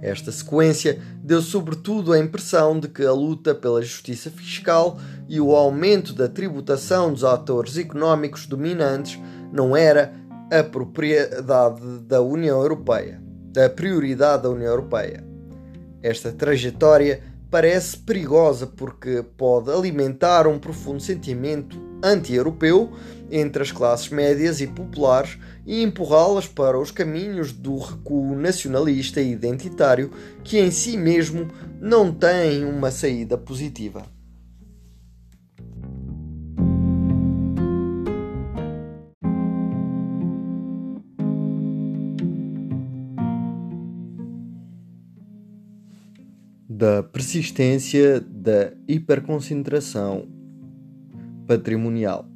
Esta 0.00 0.30
sequência 0.30 1.02
deu 1.20 1.42
sobretudo 1.42 2.12
a 2.12 2.18
impressão 2.18 2.78
de 2.78 2.86
que 2.86 3.04
a 3.04 3.12
luta 3.12 3.56
pela 3.56 3.82
justiça 3.82 4.30
fiscal 4.30 5.00
e 5.28 5.40
o 5.40 5.56
aumento 5.56 6.12
da 6.12 6.28
tributação 6.28 7.12
dos 7.12 7.24
atores 7.24 7.76
económicos 7.76 8.46
dominantes 8.46 9.18
não 9.52 9.76
era 9.76 10.12
a 10.56 10.62
propriedade 10.62 11.80
da 12.06 12.22
União 12.22 12.62
Europeia, 12.62 13.20
a 13.56 13.68
prioridade 13.68 14.44
da 14.44 14.50
União 14.50 14.70
Europeia. 14.70 15.24
Esta 16.00 16.30
trajetória 16.30 17.24
parece 17.50 17.96
perigosa 17.96 18.64
porque 18.64 19.24
pode 19.36 19.72
alimentar 19.72 20.46
um 20.46 20.56
profundo 20.56 21.00
sentimento 21.02 21.76
anti-europeu 22.04 22.92
entre 23.32 23.64
as 23.64 23.72
classes 23.72 24.10
médias 24.10 24.60
e 24.60 24.68
populares 24.68 25.38
e 25.66 25.82
empurrá-las 25.82 26.46
para 26.46 26.78
os 26.78 26.92
caminhos 26.92 27.50
do 27.50 27.76
recuo 27.76 28.36
nacionalista 28.36 29.20
e 29.20 29.32
identitário 29.32 30.12
que 30.44 30.60
em 30.60 30.70
si 30.70 30.96
mesmo 30.96 31.48
não 31.80 32.12
tem 32.12 32.64
uma 32.64 32.92
saída 32.92 33.36
positiva. 33.36 34.13
Da 46.68 47.02
persistência 47.02 48.20
da 48.20 48.72
hiperconcentração 48.88 50.26
patrimonial. 51.46 52.26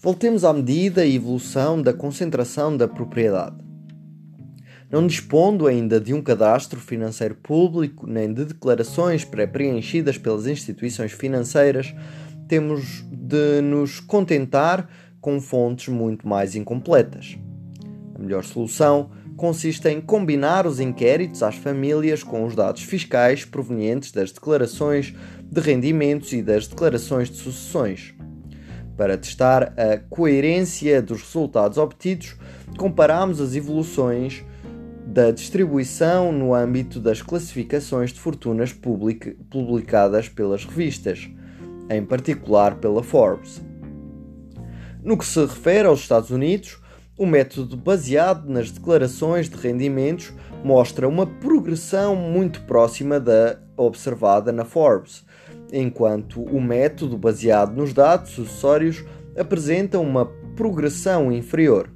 Voltemos 0.00 0.44
à 0.44 0.52
medida 0.52 1.04
e 1.04 1.16
evolução 1.16 1.82
da 1.82 1.92
concentração 1.92 2.76
da 2.76 2.88
propriedade. 2.88 3.56
Não 4.90 5.06
dispondo 5.06 5.66
ainda 5.66 6.00
de 6.00 6.14
um 6.14 6.22
cadastro 6.22 6.80
financeiro 6.80 7.34
público 7.34 8.06
nem 8.06 8.32
de 8.32 8.46
declarações 8.46 9.24
pré-preenchidas 9.24 10.16
pelas 10.16 10.46
instituições 10.46 11.12
financeiras, 11.12 11.94
temos 12.48 13.04
de 13.12 13.60
nos 13.60 14.00
contentar 14.00 14.88
com 15.20 15.38
fontes 15.38 15.88
muito 15.88 16.26
mais 16.26 16.54
incompletas. 16.54 17.36
A 18.14 18.18
melhor 18.18 18.42
solução 18.42 19.10
consiste 19.38 19.88
em 19.88 20.00
combinar 20.00 20.66
os 20.66 20.80
inquéritos 20.80 21.44
às 21.44 21.54
famílias 21.54 22.24
com 22.24 22.44
os 22.44 22.56
dados 22.56 22.82
fiscais 22.82 23.44
provenientes 23.44 24.10
das 24.10 24.32
declarações 24.32 25.14
de 25.40 25.60
rendimentos 25.60 26.32
e 26.32 26.42
das 26.42 26.66
declarações 26.66 27.30
de 27.30 27.36
sucessões. 27.36 28.12
Para 28.96 29.16
testar 29.16 29.74
a 29.78 29.96
coerência 30.10 31.00
dos 31.00 31.22
resultados 31.22 31.78
obtidos, 31.78 32.36
comparamos 32.76 33.40
as 33.40 33.54
evoluções 33.54 34.44
da 35.06 35.30
distribuição 35.30 36.32
no 36.32 36.52
âmbito 36.52 36.98
das 36.98 37.22
classificações 37.22 38.12
de 38.12 38.18
fortunas 38.18 38.72
publicadas 38.72 40.28
pelas 40.28 40.64
revistas, 40.64 41.30
em 41.88 42.04
particular 42.04 42.74
pela 42.74 43.04
Forbes. 43.04 43.62
No 45.00 45.16
que 45.16 45.24
se 45.24 45.40
refere 45.40 45.86
aos 45.86 46.00
Estados 46.00 46.30
Unidos, 46.30 46.77
o 47.18 47.26
método 47.26 47.76
baseado 47.76 48.48
nas 48.48 48.70
declarações 48.70 49.48
de 49.48 49.56
rendimentos 49.56 50.32
mostra 50.64 51.08
uma 51.08 51.26
progressão 51.26 52.14
muito 52.14 52.62
próxima 52.62 53.18
da 53.18 53.58
observada 53.76 54.52
na 54.52 54.64
Forbes, 54.64 55.24
enquanto 55.72 56.40
o 56.40 56.60
método 56.60 57.18
baseado 57.18 57.74
nos 57.74 57.92
dados 57.92 58.30
sucessórios 58.30 59.04
apresenta 59.36 59.98
uma 59.98 60.26
progressão 60.54 61.32
inferior. 61.32 61.90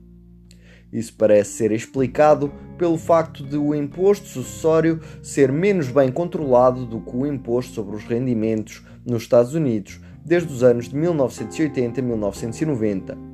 Isso 0.93 1.15
parece 1.17 1.53
ser 1.53 1.71
explicado 1.71 2.53
pelo 2.77 2.99
facto 2.99 3.45
de 3.45 3.57
o 3.57 3.75
imposto 3.75 4.27
sucessório 4.27 5.01
ser 5.23 5.53
menos 5.53 5.89
bem 5.89 6.11
controlado 6.11 6.85
do 6.85 7.01
que 7.01 7.17
o 7.17 7.27
imposto 7.27 7.73
sobre 7.75 7.95
os 7.95 8.05
rendimentos 8.05 8.83
nos 9.07 9.23
Estados 9.23 9.55
Unidos 9.55 10.01
desde 10.25 10.53
os 10.53 10.63
anos 10.63 10.89
de 10.89 10.97
1980 10.97 12.01
a 12.01 12.03
1990, 12.03 13.32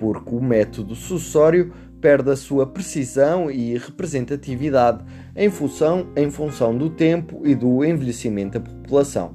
porque 0.00 0.34
o 0.34 0.40
método 0.40 0.94
sucessório 0.94 1.74
perde 2.00 2.30
a 2.30 2.36
sua 2.36 2.66
precisão 2.66 3.50
e 3.50 3.76
representatividade 3.76 5.04
em 5.36 5.50
função, 5.50 6.06
em 6.16 6.30
função 6.30 6.74
do 6.76 6.88
tempo 6.88 7.42
e 7.44 7.54
do 7.54 7.84
envelhecimento 7.84 8.58
da 8.58 8.64
população. 8.64 9.34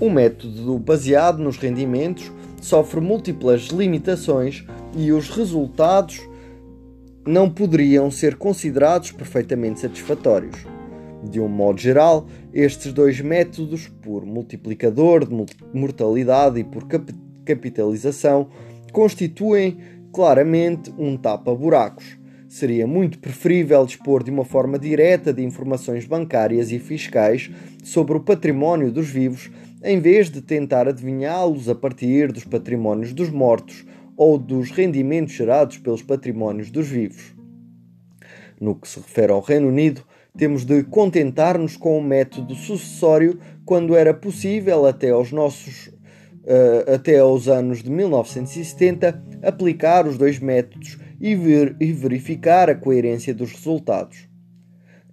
O 0.00 0.08
método 0.08 0.78
baseado 0.78 1.42
nos 1.42 1.56
rendimentos 1.56 2.30
sofre 2.62 3.00
múltiplas 3.00 3.62
limitações 3.62 4.64
e 4.96 5.10
os 5.10 5.28
resultados 5.28 6.20
não 7.26 7.50
poderiam 7.50 8.12
ser 8.12 8.36
considerados 8.36 9.10
perfeitamente 9.10 9.80
satisfatórios. 9.80 10.64
De 11.24 11.40
um 11.40 11.48
modo 11.48 11.80
geral, 11.80 12.26
estes 12.54 12.92
dois 12.92 13.20
métodos, 13.20 13.88
por 14.00 14.24
multiplicador 14.24 15.26
de 15.26 15.34
mortalidade 15.74 16.60
e 16.60 16.64
por 16.64 16.86
capitalização, 17.54 18.48
constituem 18.92 19.78
claramente 20.12 20.92
um 20.98 21.16
tapa-buracos. 21.16 22.18
Seria 22.48 22.86
muito 22.86 23.18
preferível 23.18 23.86
dispor 23.86 24.24
de 24.24 24.30
uma 24.30 24.44
forma 24.44 24.78
direta 24.78 25.32
de 25.32 25.42
informações 25.44 26.04
bancárias 26.04 26.72
e 26.72 26.78
fiscais 26.78 27.50
sobre 27.84 28.16
o 28.16 28.20
património 28.20 28.90
dos 28.90 29.08
vivos 29.08 29.50
em 29.82 29.98
vez 29.98 30.28
de 30.28 30.42
tentar 30.42 30.88
adivinhá-los 30.88 31.68
a 31.68 31.74
partir 31.74 32.30
dos 32.32 32.44
patrimónios 32.44 33.12
dos 33.12 33.30
mortos 33.30 33.84
ou 34.16 34.36
dos 34.36 34.70
rendimentos 34.70 35.34
gerados 35.34 35.78
pelos 35.78 36.02
patrimónios 36.02 36.70
dos 36.70 36.86
vivos. 36.86 37.34
No 38.60 38.74
que 38.74 38.86
se 38.86 39.00
refere 39.00 39.32
ao 39.32 39.40
Reino 39.40 39.68
Unido, 39.68 40.02
temos 40.36 40.64
de 40.64 40.82
contentar-nos 40.84 41.76
com 41.76 41.98
o 41.98 42.02
método 42.02 42.54
sucessório 42.54 43.38
quando 43.64 43.96
era 43.96 44.12
possível 44.12 44.86
até 44.86 45.10
aos 45.10 45.32
nossos 45.32 45.90
uh, 46.50 46.94
até 46.94 47.18
aos 47.18 47.46
anos 47.46 47.82
de 47.82 47.90
1970 47.90 49.22
aplicar 49.42 50.06
os 50.06 50.18
dois 50.18 50.40
métodos 50.40 50.98
e, 51.20 51.34
ver, 51.36 51.76
e 51.80 51.92
verificar 51.92 52.68
a 52.68 52.74
coerência 52.74 53.32
dos 53.32 53.52
resultados. 53.52 54.28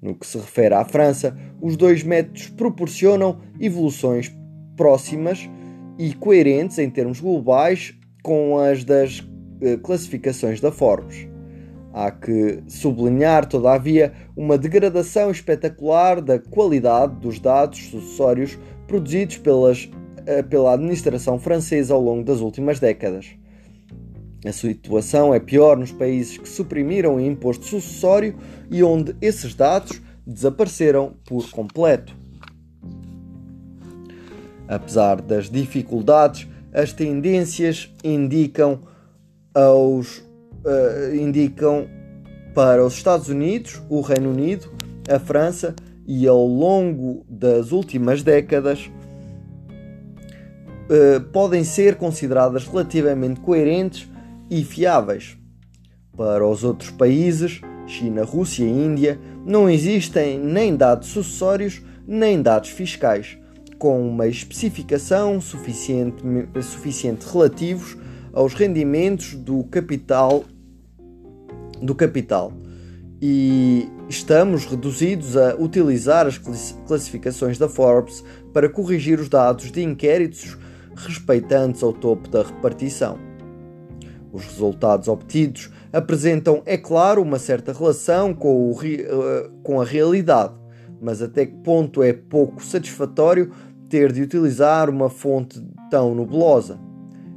No 0.01 0.15
que 0.15 0.25
se 0.25 0.37
refere 0.37 0.73
à 0.73 0.83
França, 0.83 1.37
os 1.61 1.77
dois 1.77 2.03
métodos 2.03 2.47
proporcionam 2.49 3.39
evoluções 3.59 4.35
próximas 4.75 5.49
e 5.97 6.13
coerentes 6.13 6.77
em 6.77 6.89
termos 6.89 7.19
globais 7.19 7.95
com 8.23 8.57
as 8.57 8.83
das 8.83 9.19
uh, 9.19 9.77
classificações 9.83 10.59
da 10.59 10.71
Forbes. 10.71 11.27
Há 11.93 12.11
que 12.11 12.61
sublinhar, 12.67 13.47
todavia, 13.47 14.13
uma 14.35 14.55
degradação 14.55 15.31
espetacular 15.31 16.21
da 16.21 16.37
qualidade 16.37 17.15
dos 17.15 17.39
dados 17.39 17.87
sucessórios 17.87 18.57
produzidos 18.85 19.37
pelas, 19.37 19.89
pela 20.49 20.73
administração 20.73 21.39
francesa 21.39 21.93
ao 21.93 22.01
longo 22.01 22.23
das 22.23 22.39
últimas 22.39 22.79
décadas. 22.79 23.27
A 24.45 24.51
situação 24.51 25.33
é 25.33 25.39
pior 25.39 25.77
nos 25.77 25.91
países 25.91 26.37
que 26.37 26.47
suprimiram 26.47 27.15
o 27.15 27.19
imposto 27.19 27.65
sucessório 27.65 28.35
e 28.69 28.83
onde 28.83 29.15
esses 29.21 29.55
dados 29.55 30.01
desapareceram 30.25 31.13
por 31.25 31.49
completo. 31.49 32.15
Apesar 34.67 35.21
das 35.21 35.49
dificuldades, 35.49 36.47
as 36.73 36.93
tendências 36.93 37.91
indicam, 38.03 38.81
aos, 39.53 40.17
uh, 40.17 41.15
indicam 41.15 41.87
para 42.53 42.85
os 42.85 42.93
Estados 42.93 43.29
Unidos, 43.29 43.81
o 43.89 44.01
Reino 44.01 44.29
Unido, 44.29 44.69
a 45.09 45.19
França 45.19 45.73
e 46.05 46.27
ao 46.27 46.45
longo 46.45 47.25
das 47.29 47.71
últimas 47.71 48.21
décadas 48.23 48.89
uh, 50.89 51.21
podem 51.31 51.63
ser 51.63 51.95
consideradas 51.95 52.65
relativamente 52.65 53.39
coerentes 53.39 54.09
e 54.49 54.63
fiáveis. 54.63 55.37
Para 56.15 56.47
os 56.47 56.63
outros 56.63 56.89
países, 56.89 57.61
China, 57.85 58.23
Rússia 58.23 58.63
e 58.63 58.69
Índia, 58.69 59.19
não 59.45 59.69
existem 59.69 60.39
nem 60.39 60.75
dados 60.75 61.09
sucessórios 61.09 61.81
nem 62.07 62.41
dados 62.41 62.69
fiscais, 62.69 63.37
com 63.77 64.07
uma 64.07 64.27
especificação 64.27 65.41
suficiente, 65.41 66.23
suficiente 66.61 67.25
relativos 67.31 67.97
aos 68.33 68.53
rendimentos 68.53 69.33
do 69.35 69.63
capital 69.65 70.45
do 71.81 71.93
capital 71.93 72.53
e 73.21 73.89
estamos 74.07 74.65
reduzidos 74.65 75.35
a 75.35 75.55
utilizar 75.55 76.27
as 76.27 76.37
classificações 76.87 77.57
da 77.57 77.67
Forbes 77.67 78.23
para 78.53 78.69
corrigir 78.69 79.19
os 79.19 79.27
dados 79.27 79.71
de 79.71 79.83
inquéritos 79.83 80.57
respeitantes 80.97 81.83
ao 81.83 81.93
topo 81.93 82.29
da 82.29 82.43
repartição. 82.43 83.17
Os 84.31 84.45
resultados 84.45 85.07
obtidos 85.07 85.71
apresentam, 85.91 86.61
é 86.65 86.77
claro, 86.77 87.21
uma 87.21 87.39
certa 87.39 87.71
relação 87.71 88.33
com, 88.33 88.71
o, 88.71 88.83
eh, 88.83 89.49
com 89.63 89.79
a 89.79 89.85
realidade, 89.85 90.53
mas 91.01 91.21
até 91.21 91.45
que 91.45 91.55
ponto 91.57 92.03
é 92.03 92.13
pouco 92.13 92.63
satisfatório 92.63 93.51
ter 93.89 94.11
de 94.11 94.21
utilizar 94.21 94.89
uma 94.89 95.09
fonte 95.09 95.63
tão 95.89 96.13
nebulosa? 96.13 96.79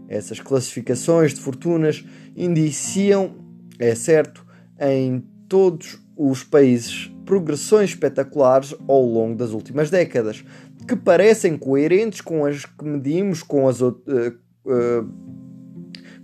Essas 0.08 0.40
classificações 0.40 1.32
de 1.32 1.40
fortunas 1.40 2.04
indiciam, 2.36 3.36
é 3.78 3.94
certo, 3.94 4.44
em 4.80 5.24
todos 5.48 6.00
os 6.16 6.42
países 6.42 7.10
progressões 7.24 7.90
espetaculares 7.90 8.74
ao 8.88 9.02
longo 9.02 9.36
das 9.36 9.52
últimas 9.52 9.88
décadas, 9.88 10.44
que 10.86 10.96
parecem 10.96 11.56
coerentes 11.56 12.20
com 12.20 12.44
as 12.44 12.64
que 12.64 12.84
medimos 12.84 13.42
com 13.42 13.68
as, 13.68 13.80
uh, 13.80 13.88
uh, 13.88 15.08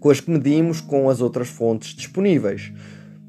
com 0.00 0.10
as 0.10 0.20
que 0.20 0.30
medimos 0.30 0.80
com 0.80 1.08
as 1.08 1.20
outras 1.20 1.48
fontes 1.48 1.94
disponíveis. 1.94 2.72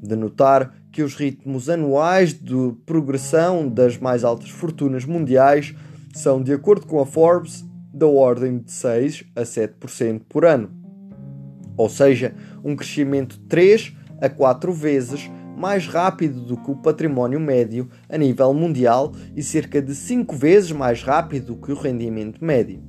De 0.02 0.14
notar 0.14 0.74
que 0.92 1.02
os 1.02 1.14
ritmos 1.14 1.68
anuais 1.68 2.32
de 2.32 2.72
progressão 2.86 3.68
das 3.68 3.98
mais 3.98 4.24
altas 4.24 4.50
fortunas 4.50 5.04
mundiais 5.04 5.74
são, 6.14 6.42
de 6.42 6.52
acordo 6.52 6.86
com 6.86 7.00
a 7.00 7.06
Forbes, 7.06 7.64
da 7.92 8.06
ordem 8.06 8.58
de 8.58 8.70
6 8.70 9.24
a 9.34 9.42
7% 9.42 10.22
por 10.28 10.44
ano. 10.44 10.70
Ou 11.76 11.88
seja, 11.88 12.34
um 12.64 12.74
crescimento 12.74 13.38
3 13.48 13.94
a 14.20 14.28
4 14.28 14.72
vezes 14.72 15.30
mais 15.58 15.86
rápido 15.86 16.40
do 16.40 16.56
que 16.56 16.70
o 16.70 16.76
património 16.76 17.40
médio 17.40 17.88
a 18.08 18.16
nível 18.16 18.54
mundial 18.54 19.12
e 19.34 19.42
cerca 19.42 19.82
de 19.82 19.94
5 19.94 20.36
vezes 20.36 20.70
mais 20.70 21.02
rápido 21.02 21.54
do 21.54 21.56
que 21.56 21.72
o 21.72 21.74
rendimento 21.74 22.44
médio. 22.44 22.80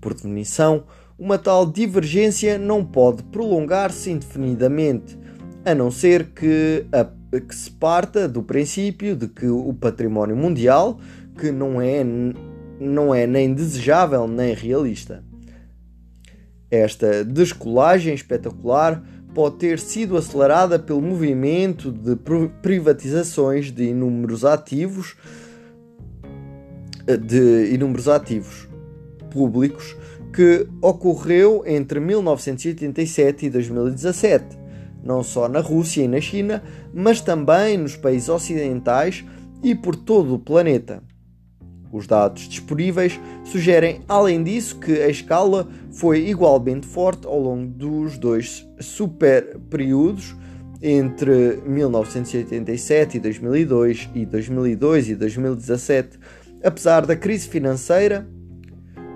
Por 0.00 0.14
definição, 0.14 0.84
uma 1.18 1.38
tal 1.38 1.70
divergência 1.70 2.58
não 2.58 2.84
pode 2.84 3.22
prolongar-se 3.24 4.10
indefinidamente, 4.10 5.18
a 5.64 5.74
não 5.74 5.90
ser 5.90 6.30
que, 6.30 6.86
a, 6.92 7.04
que 7.38 7.54
se 7.54 7.70
parta 7.70 8.28
do 8.28 8.42
princípio 8.42 9.14
de 9.14 9.28
que 9.28 9.46
o 9.46 9.72
património 9.72 10.36
mundial, 10.36 10.98
que 11.38 11.50
não 11.50 11.80
é, 11.80 12.04
não 12.80 13.14
é 13.14 13.26
nem 13.26 13.52
desejável 13.52 14.26
nem 14.26 14.54
realista. 14.54 15.24
Esta 16.70 17.24
descolagem 17.24 18.14
espetacular 18.14 19.02
pode 19.34 19.56
ter 19.56 19.78
sido 19.78 20.16
acelerada 20.16 20.78
pelo 20.78 21.02
movimento 21.02 21.90
de 21.90 22.16
privatizações 22.62 23.72
de 23.72 23.84
inúmeros 23.84 24.44
ativos 24.44 25.16
de 27.06 27.74
inúmeros 27.74 28.08
ativos 28.08 28.66
públicos 29.30 29.96
que 30.32 30.66
ocorreu 30.80 31.62
entre 31.66 32.00
1987 32.00 33.46
e 33.46 33.50
2017, 33.50 34.58
não 35.02 35.22
só 35.22 35.48
na 35.48 35.60
Rússia 35.60 36.02
e 36.02 36.08
na 36.08 36.20
China, 36.20 36.62
mas 36.92 37.20
também 37.20 37.76
nos 37.76 37.96
países 37.96 38.28
ocidentais 38.28 39.24
e 39.62 39.74
por 39.74 39.94
todo 39.94 40.34
o 40.34 40.38
planeta. 40.38 41.02
Os 41.94 42.08
dados 42.08 42.48
disponíveis 42.48 43.20
sugerem, 43.44 44.00
além 44.08 44.42
disso, 44.42 44.80
que 44.80 45.00
a 45.00 45.08
escala 45.08 45.68
foi 45.92 46.28
igualmente 46.28 46.88
forte 46.88 47.24
ao 47.24 47.38
longo 47.38 47.68
dos 47.68 48.18
dois 48.18 48.66
super 48.80 49.56
períodos 49.70 50.34
entre 50.82 51.62
1987 51.64 53.18
e 53.18 53.20
2002 53.20 54.10
e 54.12 54.26
2002 54.26 55.10
e 55.10 55.14
2017, 55.14 56.18
apesar 56.64 57.06
da 57.06 57.14
crise 57.14 57.46
financeira, 57.46 58.28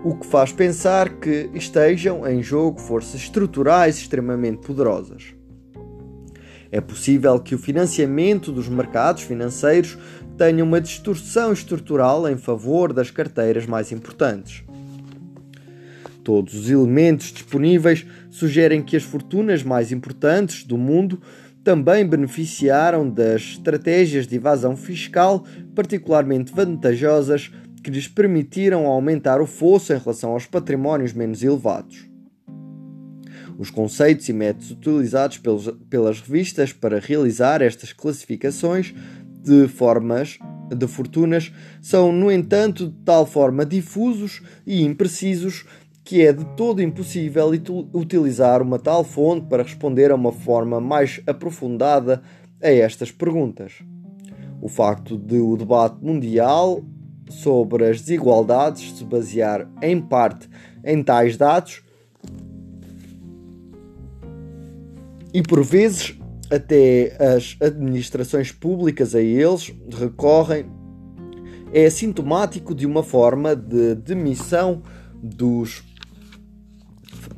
o 0.04 0.14
que 0.14 0.26
faz 0.28 0.52
pensar 0.52 1.18
que 1.18 1.50
estejam 1.54 2.24
em 2.28 2.40
jogo 2.44 2.80
forças 2.80 3.16
estruturais 3.16 3.98
extremamente 3.98 4.64
poderosas. 4.64 5.34
É 6.70 6.80
possível 6.80 7.40
que 7.40 7.54
o 7.54 7.58
financiamento 7.58 8.52
dos 8.52 8.68
mercados 8.68 9.22
financeiros 9.22 9.96
tenha 10.38 10.62
uma 10.62 10.80
distorção 10.80 11.52
estrutural 11.52 12.28
em 12.28 12.38
favor 12.38 12.92
das 12.92 13.10
carteiras 13.10 13.66
mais 13.66 13.90
importantes. 13.90 14.62
Todos 16.22 16.54
os 16.54 16.70
elementos 16.70 17.32
disponíveis 17.32 18.06
sugerem 18.30 18.80
que 18.80 18.96
as 18.96 19.02
fortunas 19.02 19.64
mais 19.64 19.90
importantes 19.90 20.62
do 20.62 20.78
mundo 20.78 21.20
também 21.64 22.06
beneficiaram 22.06 23.10
das 23.10 23.42
estratégias 23.42 24.28
de 24.28 24.36
evasão 24.36 24.76
fiscal 24.76 25.44
particularmente 25.74 26.52
vantajosas 26.54 27.50
que 27.82 27.90
lhes 27.90 28.06
permitiram 28.06 28.86
aumentar 28.86 29.40
o 29.40 29.46
fosso 29.46 29.92
em 29.92 29.98
relação 29.98 30.30
aos 30.30 30.46
patrimónios 30.46 31.12
menos 31.12 31.42
elevados. 31.42 32.06
Os 33.58 33.70
conceitos 33.70 34.28
e 34.28 34.32
métodos 34.32 34.70
utilizados 34.70 35.38
pelos, 35.38 35.68
pelas 35.90 36.20
revistas 36.20 36.72
para 36.72 37.00
realizar 37.00 37.60
estas 37.60 37.92
classificações 37.92 38.94
de 39.48 39.66
formas 39.66 40.38
de 40.68 40.86
fortunas 40.86 41.50
são, 41.80 42.12
no 42.12 42.30
entanto, 42.30 42.88
de 42.88 42.96
tal 43.04 43.24
forma 43.24 43.64
difusos 43.64 44.42
e 44.66 44.84
imprecisos 44.84 45.64
que 46.04 46.22
é 46.22 46.32
de 46.32 46.44
todo 46.56 46.82
impossível 46.82 47.50
utilizar 47.92 48.62
uma 48.62 48.78
tal 48.78 49.04
fonte 49.04 49.46
para 49.46 49.62
responder 49.62 50.10
a 50.10 50.14
uma 50.14 50.32
forma 50.32 50.80
mais 50.80 51.20
aprofundada 51.26 52.22
a 52.62 52.70
estas 52.70 53.10
perguntas. 53.10 53.82
O 54.60 54.68
facto 54.68 55.16
de 55.16 55.38
o 55.38 55.56
debate 55.56 56.02
mundial 56.02 56.82
sobre 57.28 57.86
as 57.86 58.00
desigualdades 58.00 58.96
se 58.96 59.04
basear 59.04 59.68
em 59.82 60.00
parte 60.00 60.48
em 60.82 61.02
tais 61.02 61.36
dados 61.36 61.82
e 65.32 65.42
por 65.42 65.62
vezes 65.62 66.17
até 66.50 67.16
as 67.18 67.56
administrações 67.60 68.52
públicas 68.52 69.14
a 69.14 69.20
eles 69.20 69.74
recorrem 69.90 70.66
é 71.72 71.88
sintomático 71.90 72.74
de 72.74 72.86
uma 72.86 73.02
forma 73.02 73.54
de 73.54 73.94
demissão 73.94 74.82
dos 75.22 75.82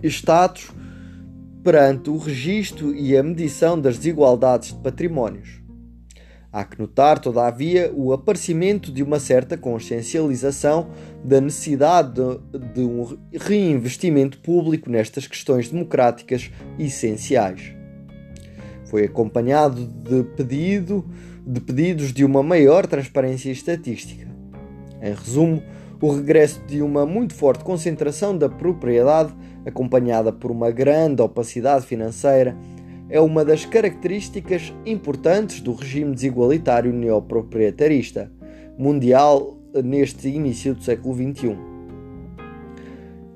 Estados 0.03 0.71
perante 1.63 2.09
o 2.09 2.17
registro 2.17 2.95
e 2.95 3.17
a 3.17 3.23
medição 3.23 3.79
das 3.79 3.99
desigualdades 3.99 4.73
de 4.73 4.79
patrimónios. 4.83 5.61
Há 6.53 6.65
que 6.65 6.81
notar, 6.81 7.19
todavia, 7.19 7.93
o 7.95 8.13
aparecimento 8.13 8.91
de 8.91 9.03
uma 9.03 9.21
certa 9.21 9.57
consciencialização 9.57 10.91
da 11.23 11.41
necessidade 11.41 12.21
de, 12.75 12.81
um 12.81 13.17
reinvestimento 13.33 14.39
público 14.39 14.91
nestas 14.91 15.29
questões 15.29 15.69
democráticas 15.69 16.51
essenciais. 16.79 17.80
Foi 18.91 19.05
acompanhado 19.05 19.87
de, 19.87 20.25
pedido, 20.35 21.05
de 21.47 21.61
pedidos 21.61 22.13
de 22.13 22.25
uma 22.25 22.43
maior 22.43 22.89
transparência 22.89 23.49
estatística. 23.49 24.27
Em 25.01 25.15
resumo, 25.15 25.63
o 26.03 26.13
regresso 26.13 26.61
de 26.67 26.83
uma 26.83 27.07
muito 27.07 27.33
forte 27.33 27.63
concentração 27.63 28.37
da 28.37 28.49
propriedade, 28.49 29.33
acompanhada 29.65 30.33
por 30.33 30.51
uma 30.51 30.73
grande 30.73 31.23
opacidade 31.23 31.87
financeira, 31.87 32.57
é 33.09 33.21
uma 33.21 33.45
das 33.45 33.65
características 33.65 34.73
importantes 34.85 35.61
do 35.61 35.73
regime 35.73 36.13
desigualitário 36.13 36.93
neoproprietarista 36.93 38.29
mundial 38.77 39.57
neste 39.85 40.29
início 40.29 40.75
do 40.75 40.83
século 40.83 41.15
XXI. 41.15 41.57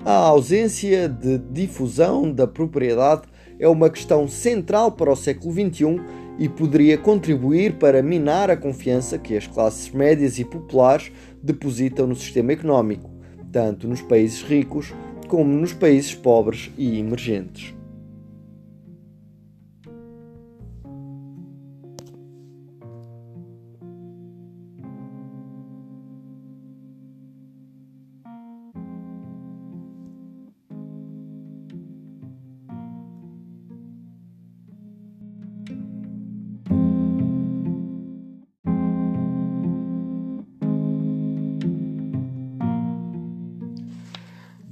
A 0.05 0.15
ausência 0.15 1.09
de 1.09 1.39
difusão 1.39 2.33
da 2.33 2.45
propriedade 2.45 3.23
é 3.65 3.69
uma 3.69 3.89
questão 3.89 4.29
central 4.29 4.93
para 4.93 5.11
o 5.11 5.17
século 5.17 5.51
XXI 5.51 5.99
e 6.39 6.51
poderia 6.51 6.99
contribuir 6.99 7.79
para 7.79 8.03
minar 8.03 8.51
a 8.51 8.57
confiança 8.59 9.19
que 9.19 9.35
as 9.35 9.47
classes 9.47 9.91
médias 9.91 10.39
e 10.39 10.45
populares 10.45 11.11
depositam 11.43 12.07
no 12.07 12.15
sistema 12.15 12.53
económico, 12.53 13.11
tanto 13.51 13.89
nos 13.89 14.03
países 14.03 14.43
ricos 14.43 14.93
como 15.29 15.51
nos 15.51 15.73
países 15.73 16.15
pobres 16.15 16.71
e 16.77 16.99
emergentes. 16.99 17.75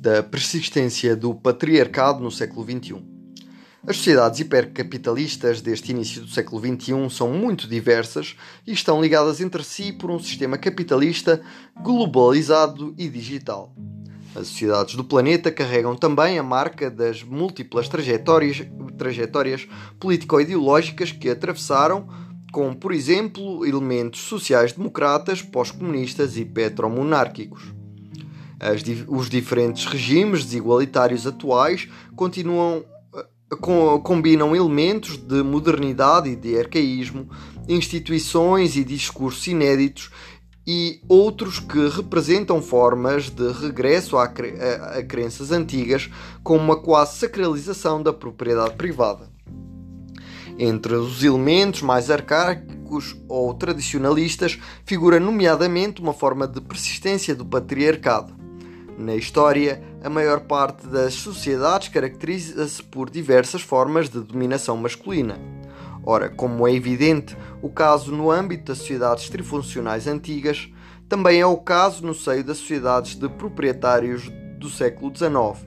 Da 0.03 0.21
persistência 0.21 1.15
do 1.15 1.33
patriarcado 1.33 2.21
no 2.25 2.31
século 2.33 2.65
XXI. 2.65 3.01
As 3.87 3.97
sociedades 3.97 4.41
hipercapitalistas 4.41 5.61
deste 5.61 5.93
início 5.93 6.23
do 6.23 6.29
século 6.29 6.61
XXI 6.61 7.09
são 7.09 7.31
muito 7.31 7.69
diversas 7.69 8.35
e 8.67 8.73
estão 8.73 9.01
ligadas 9.01 9.41
entre 9.41 9.63
si 9.63 9.93
por 9.93 10.11
um 10.11 10.19
sistema 10.19 10.59
capitalista 10.59 11.41
globalizado 11.81 12.93
e 12.99 13.09
digital. 13.09 13.73
As 14.35 14.49
sociedades 14.49 14.97
do 14.97 15.05
planeta 15.05 15.53
carregam 15.53 15.95
também 15.95 16.37
a 16.37 16.43
marca 16.43 16.91
das 16.91 17.23
múltiplas 17.23 17.89
trajetórias, 17.89 18.61
trajetórias 18.99 19.69
político-ideológicas 20.01 21.13
que 21.13 21.31
atravessaram, 21.31 22.09
com, 22.51 22.75
por 22.75 22.93
exemplo, 22.93 23.65
elementos 23.65 24.23
sociais-democratas, 24.23 25.43
pós-comunistas 25.43 26.37
e 26.37 26.45
petromonárquicos. 26.45 27.82
As, 28.63 28.81
os 29.09 29.29
diferentes 29.29 29.85
regimes 29.87 30.45
desigualitários 30.45 31.27
atuais 31.27 31.89
continuam 32.15 32.85
combinam 34.03 34.57
elementos 34.57 35.19
de 35.19 35.43
modernidade 35.43 36.31
e 36.31 36.37
de 36.37 36.59
arcaísmo, 36.59 37.29
instituições 37.69 38.77
e 38.77 38.85
discursos 38.85 39.47
inéditos 39.47 40.11
e 40.67 41.01
outros 41.09 41.59
que 41.59 41.89
representam 41.89 42.63
formas 42.63 43.29
de 43.29 43.53
regresso 43.53 44.17
a, 44.17 44.29
cre 44.29 44.55
a, 44.59 44.99
a 44.99 45.03
crenças 45.03 45.51
antigas, 45.51 46.09
como 46.43 46.61
uma 46.61 46.81
quase 46.81 47.19
sacralização 47.19 48.03
da 48.03 48.13
propriedade 48.13 48.75
privada. 48.75 49.31
Entre 50.59 50.95
os 50.95 51.23
elementos 51.25 51.83
mais 51.83 52.11
arcaicos 52.11 53.17
ou 53.29 53.53
tradicionalistas 53.55 54.59
figura 54.85 55.19
nomeadamente 55.19 56.01
uma 56.01 56.13
forma 56.13 56.47
de 56.47 56.61
persistência 56.61 57.35
do 57.35 57.45
patriarcado. 57.45 58.42
Na 58.99 59.17
história, 59.17 59.83
a 60.03 60.11
maior 60.11 60.41
parte 60.41 60.87
das 60.87 61.15
sociedades 61.15 61.89
caracteriza-se 61.89 62.83
por 62.83 63.09
diversas 63.09 63.63
formas 63.63 64.09
de 64.09 64.21
dominação 64.21 64.77
masculina. 64.77 65.39
Ora, 66.05 66.29
como 66.29 66.67
é 66.67 66.75
evidente 66.75 67.37
o 67.63 67.71
caso 67.71 68.13
no 68.13 68.31
âmbito 68.31 68.65
das 68.65 68.79
sociedades 68.79 69.29
trifuncionais 69.29 70.07
antigas, 70.07 70.69
também 71.09 71.41
é 71.41 71.47
o 71.47 71.57
caso 71.57 72.05
no 72.05 72.15
seio 72.15 72.43
das 72.43 72.59
sociedades 72.59 73.15
de 73.15 73.29
proprietários 73.29 74.31
do 74.59 74.69
século 74.69 75.13
XIX. 75.15 75.67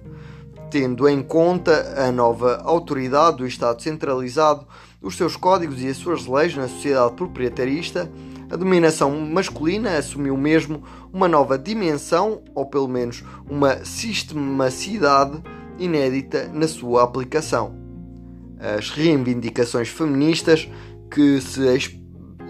Tendo 0.70 1.08
em 1.08 1.22
conta 1.22 1.94
a 1.98 2.12
nova 2.12 2.62
autoridade 2.64 3.38
do 3.38 3.48
Estado 3.48 3.82
centralizado, 3.82 4.68
os 5.02 5.16
seus 5.16 5.38
códigos 5.38 5.82
e 5.82 5.88
as 5.88 5.98
suas 5.98 6.26
leis 6.26 6.56
na 6.56 6.68
sociedade 6.68 7.14
proprietarista, 7.14 8.12
a 8.50 8.56
dominação 8.56 9.20
masculina 9.20 9.98
assumiu 9.98 10.38
mesmo 10.38 10.84
uma 11.12 11.28
nova 11.28 11.58
dimensão, 11.58 12.42
ou 12.54 12.66
pelo 12.66 12.88
menos 12.88 13.24
uma 13.50 13.84
sistematicidade 13.84 15.42
inédita 15.80 16.48
na 16.54 16.68
sua 16.68 17.04
aplicação. 17.04 17.76
As 18.60 18.90
reivindicações 18.90 19.90
feministas 19.90 20.70
que 21.10 21.42
se, 21.42 22.00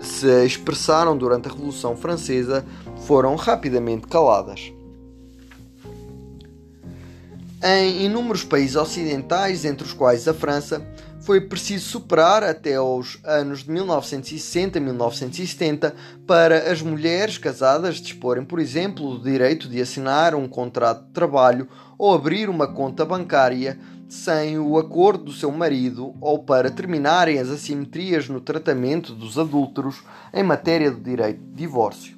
se 0.01 0.45
expressaram 0.45 1.17
durante 1.17 1.47
a 1.47 1.51
Revolução 1.51 1.95
Francesa 1.95 2.65
foram 3.05 3.35
rapidamente 3.35 4.07
caladas. 4.07 4.71
Em 7.63 8.05
inúmeros 8.05 8.43
países 8.43 8.75
ocidentais, 8.75 9.65
entre 9.65 9.87
os 9.87 9.93
quais 9.93 10.27
a 10.27 10.33
França, 10.33 10.85
foi 11.25 11.41
preciso 11.41 11.89
superar 11.89 12.43
até 12.43 12.75
aos 12.75 13.17
anos 13.23 13.63
de 13.63 13.71
1960 13.71 14.77
e 14.77 14.81
1970 14.81 15.95
para 16.27 16.71
as 16.71 16.83
mulheres 16.83 17.39
casadas 17.39 17.95
disporem, 17.95 18.45
por 18.45 18.59
exemplo, 18.59 19.17
do 19.17 19.23
direito 19.23 19.67
de 19.67 19.81
assinar 19.81 20.35
um 20.35 20.47
contrato 20.47 21.07
de 21.07 21.13
trabalho 21.13 21.67
ou 21.97 22.13
abrir 22.13 22.47
uma 22.47 22.67
conta 22.67 23.03
bancária 23.03 23.79
sem 24.07 24.59
o 24.59 24.77
acordo 24.77 25.25
do 25.25 25.33
seu 25.33 25.51
marido 25.51 26.13
ou 26.21 26.43
para 26.43 26.69
terminarem 26.69 27.39
as 27.39 27.49
assimetrias 27.49 28.29
no 28.29 28.39
tratamento 28.39 29.11
dos 29.15 29.39
adúlteros 29.39 30.03
em 30.31 30.43
matéria 30.43 30.91
do 30.91 31.01
direito 31.01 31.39
de 31.39 31.55
divórcio. 31.55 32.15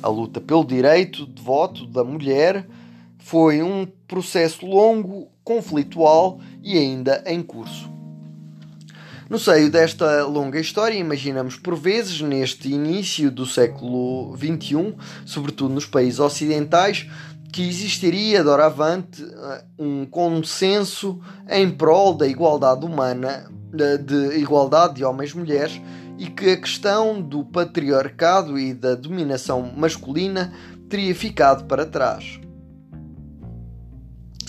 A 0.00 0.08
luta 0.08 0.40
pelo 0.40 0.64
direito 0.64 1.26
de 1.26 1.42
voto 1.42 1.84
da 1.86 2.04
mulher 2.04 2.68
foi 3.18 3.64
um 3.64 3.84
processo 4.06 4.64
longo, 4.64 5.26
conflitual 5.42 6.38
e 6.62 6.78
ainda 6.78 7.24
em 7.26 7.42
curso. 7.42 7.97
No 9.28 9.38
seio 9.38 9.70
desta 9.70 10.24
longa 10.24 10.58
história, 10.58 10.96
imaginamos 10.96 11.54
por 11.56 11.76
vezes, 11.76 12.22
neste 12.22 12.72
início 12.72 13.30
do 13.30 13.44
século 13.44 14.34
XXI, 14.34 14.94
sobretudo 15.26 15.74
nos 15.74 15.84
países 15.84 16.18
ocidentais, 16.18 17.06
que 17.52 17.68
existiria 17.68 18.42
doravante 18.42 19.22
eh, 19.22 19.64
um 19.78 20.06
consenso 20.06 21.20
em 21.46 21.70
prol 21.70 22.14
da 22.14 22.26
igualdade 22.26 22.86
humana, 22.86 23.50
de 23.70 24.38
igualdade 24.38 24.94
de 24.94 25.04
homens 25.04 25.32
e 25.32 25.36
mulheres, 25.36 25.80
e 26.16 26.26
que 26.28 26.50
a 26.50 26.56
questão 26.56 27.20
do 27.20 27.44
patriarcado 27.44 28.58
e 28.58 28.72
da 28.72 28.94
dominação 28.94 29.70
masculina 29.76 30.54
teria 30.88 31.14
ficado 31.14 31.64
para 31.66 31.84
trás. 31.84 32.40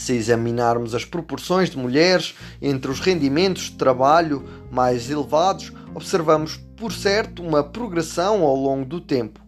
Se 0.10 0.16
examinarmos 0.16 0.95
as 0.95 1.05
proporções 1.05 1.70
de 1.70 1.78
mulheres 1.78 2.34
entre 2.60 2.89
os 2.89 2.99
rendimentos 2.99 3.66
de 3.66 3.74
trabalho 3.74 4.43
mais 4.72 5.07
elevados, 5.07 5.72
observamos, 5.93 6.60
por 6.76 6.91
certo, 6.91 7.43
uma 7.43 7.64
progressão 7.64 8.41
ao 8.41 8.55
longo 8.55 8.86
do 8.86 8.99
tempo. 8.99 9.39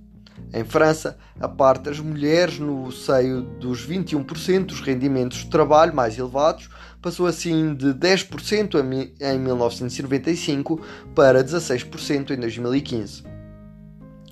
Em 0.53 0.63
França, 0.63 1.17
a 1.39 1.47
parte 1.47 1.85
das 1.85 1.99
mulheres 1.99 2.59
no 2.59 2.91
seio 2.91 3.41
dos 3.41 3.87
21% 3.87 4.65
dos 4.65 4.81
rendimentos 4.81 5.39
de 5.39 5.49
trabalho 5.49 5.95
mais 5.95 6.15
elevados 6.15 6.69
passou 7.01 7.25
assim 7.25 7.73
de 7.73 7.87
10% 7.87 8.75
em 9.19 9.39
1995 9.39 10.79
para 11.15 11.43
16% 11.43 12.29
em 12.29 12.39
2015. 12.39 13.23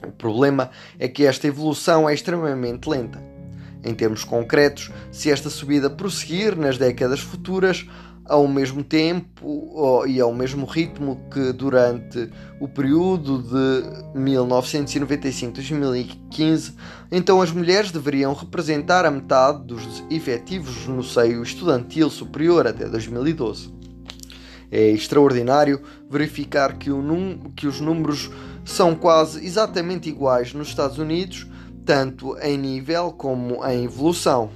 O 0.08 0.12
problema 0.12 0.70
é 1.00 1.08
que 1.08 1.26
esta 1.26 1.48
evolução 1.48 2.08
é 2.08 2.14
extremamente 2.14 2.88
lenta. 2.88 3.29
Em 3.84 3.94
termos 3.94 4.24
concretos, 4.24 4.92
se 5.12 5.32
esta 5.32 5.50
subida 5.50 5.90
prosseguir 5.90 6.56
nas 6.56 6.78
décadas 6.78 7.22
futuras, 7.22 7.86
ao 8.30 8.48
mesmo 8.48 8.82
tempo 8.84 10.06
e 10.08 10.22
ao 10.22 10.32
mesmo 10.32 10.68
ritmo 10.68 11.20
que 11.34 11.52
durante 11.52 12.30
o 12.60 12.68
período 12.68 13.42
de 13.42 14.20
1995-2015, 14.20 16.76
então 17.12 17.42
as 17.42 17.52
mulheres 17.52 17.90
deveriam 17.92 18.32
representar 18.34 19.04
a 19.04 19.12
metade 19.12 19.64
dos 19.64 20.04
efetivos 20.12 20.86
no 20.86 21.04
seio 21.04 21.42
estudantil 21.42 22.12
superior 22.12 22.68
até 22.68 22.88
2012. 22.88 23.74
É 24.72 24.92
extraordinário 24.92 25.82
verificar 26.08 26.78
que, 26.78 26.92
que 27.56 27.66
os 27.66 27.82
números 27.82 28.30
são 28.64 28.94
quase 28.94 29.44
exatamente 29.44 30.08
iguais 30.08 30.54
nos 30.54 30.68
Estados 30.68 31.00
Unidos 31.00 31.48
tanto 31.90 32.38
em 32.38 32.56
nível 32.56 33.12
como 33.12 33.66
em 33.66 33.86
evolução. 33.86 34.52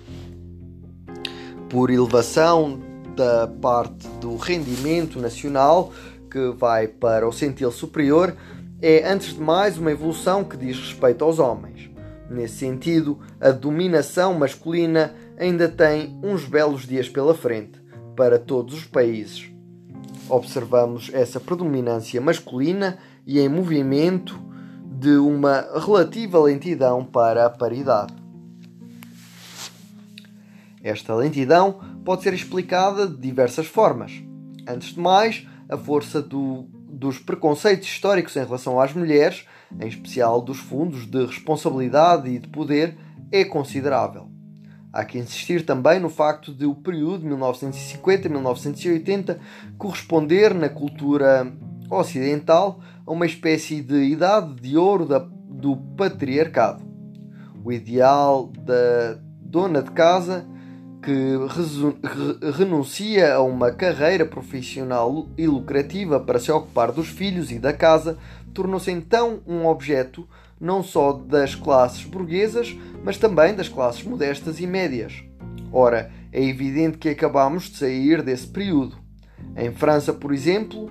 Por 1.67 1.89
elevação 1.89 2.79
da 3.15 3.47
parte 3.47 4.07
do 4.21 4.35
rendimento 4.35 5.19
nacional, 5.19 5.91
que 6.29 6.51
vai 6.51 6.87
para 6.87 7.27
o 7.27 7.33
centil 7.33 7.71
superior, 7.71 8.35
é 8.79 9.11
antes 9.11 9.33
de 9.33 9.41
mais 9.41 9.79
uma 9.79 9.91
evolução 9.91 10.43
que 10.43 10.55
diz 10.55 10.77
respeito 10.77 11.25
aos 11.25 11.39
homens. 11.39 11.89
Nesse 12.29 12.57
sentido, 12.57 13.17
a 13.41 13.49
dominação 13.49 14.35
masculina 14.35 15.15
ainda 15.35 15.67
tem 15.67 16.15
uns 16.21 16.45
belos 16.45 16.85
dias 16.85 17.09
pela 17.09 17.33
frente 17.33 17.81
para 18.15 18.37
todos 18.37 18.75
os 18.75 18.85
países. 18.85 19.49
Observamos 20.29 21.09
essa 21.11 21.39
predominância 21.39 22.21
masculina 22.21 22.99
e 23.25 23.39
em 23.39 23.49
movimento 23.49 24.52
de 25.03 25.17
uma 25.17 25.67
relativa 25.85 26.39
lentidão 26.39 27.03
para 27.03 27.45
a 27.45 27.49
paridade. 27.49 28.13
Esta 30.81 31.13
lentidão 31.13 31.81
pode 32.05 32.23
ser 32.23 32.33
explicada 32.33 33.05
de 33.05 33.17
diversas 33.17 33.67
formas. 33.67 34.13
Antes 34.65 34.93
de 34.93 35.01
mais, 35.01 35.45
a 35.67 35.75
força 35.75 36.21
do, 36.21 36.69
dos 36.87 37.19
preconceitos 37.19 37.85
históricos 37.85 38.37
em 38.37 38.45
relação 38.45 38.79
às 38.79 38.93
mulheres, 38.93 39.45
em 39.77 39.89
especial 39.89 40.41
dos 40.41 40.59
fundos 40.59 41.05
de 41.05 41.25
responsabilidade 41.25 42.29
e 42.29 42.39
de 42.39 42.47
poder, 42.47 42.97
é 43.29 43.43
considerável. 43.43 44.29
Há 44.93 45.03
que 45.03 45.17
insistir 45.17 45.65
também 45.65 45.99
no 45.99 46.09
facto 46.09 46.53
de 46.53 46.65
o 46.65 46.75
período 46.75 47.27
1950-1980 47.27 49.37
corresponder 49.77 50.53
na 50.53 50.69
cultura 50.69 51.51
ocidental 51.89 52.79
a 53.05 53.11
uma 53.11 53.25
espécie 53.25 53.81
de 53.81 54.03
idade 54.03 54.55
de 54.61 54.77
ouro 54.77 55.05
da, 55.05 55.19
do 55.19 55.77
patriarcado. 55.97 56.83
O 57.63 57.71
ideal 57.71 58.47
da 58.47 59.17
dona 59.41 59.81
de 59.81 59.91
casa 59.91 60.45
que 61.03 61.37
renuncia 62.57 63.35
a 63.35 63.41
uma 63.41 63.71
carreira 63.71 64.25
profissional 64.25 65.27
e 65.37 65.45
lucrativa 65.45 66.19
para 66.19 66.39
se 66.39 66.51
ocupar 66.51 66.91
dos 66.91 67.09
filhos 67.09 67.51
e 67.51 67.59
da 67.59 67.73
casa 67.73 68.17
tornou-se 68.53 68.89
então 68.89 69.41
um 69.45 69.65
objeto 69.65 70.27
não 70.59 70.81
só 70.81 71.11
das 71.11 71.55
classes 71.55 72.05
burguesas, 72.05 72.73
mas 73.03 73.17
também 73.17 73.53
das 73.53 73.67
classes 73.67 74.03
modestas 74.03 74.61
e 74.61 74.67
médias. 74.67 75.23
Ora, 75.73 76.09
é 76.31 76.41
evidente 76.41 76.97
que 76.97 77.09
acabamos 77.09 77.63
de 77.63 77.77
sair 77.77 78.21
desse 78.21 78.47
período. 78.47 78.97
Em 79.57 79.71
França, 79.73 80.13
por 80.13 80.33
exemplo, 80.33 80.89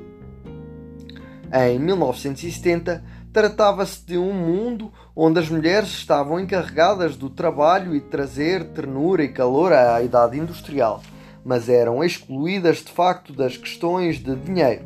em 1.52 1.78
1970, 1.78 3.04
tratava-se 3.32 4.04
de 4.06 4.16
um 4.16 4.32
mundo 4.32 4.92
onde 5.14 5.38
as 5.38 5.48
mulheres 5.48 5.88
estavam 5.90 6.40
encarregadas 6.40 7.16
do 7.16 7.28
trabalho 7.28 7.94
e 7.94 8.00
de 8.00 8.06
trazer 8.06 8.64
ternura 8.70 9.22
e 9.22 9.28
calor 9.28 9.72
à 9.72 10.02
idade 10.02 10.38
industrial, 10.38 11.02
mas 11.44 11.68
eram 11.68 12.02
excluídas 12.02 12.78
de 12.78 12.92
facto 12.92 13.32
das 13.32 13.56
questões 13.56 14.16
de 14.16 14.34
dinheiro. 14.36 14.84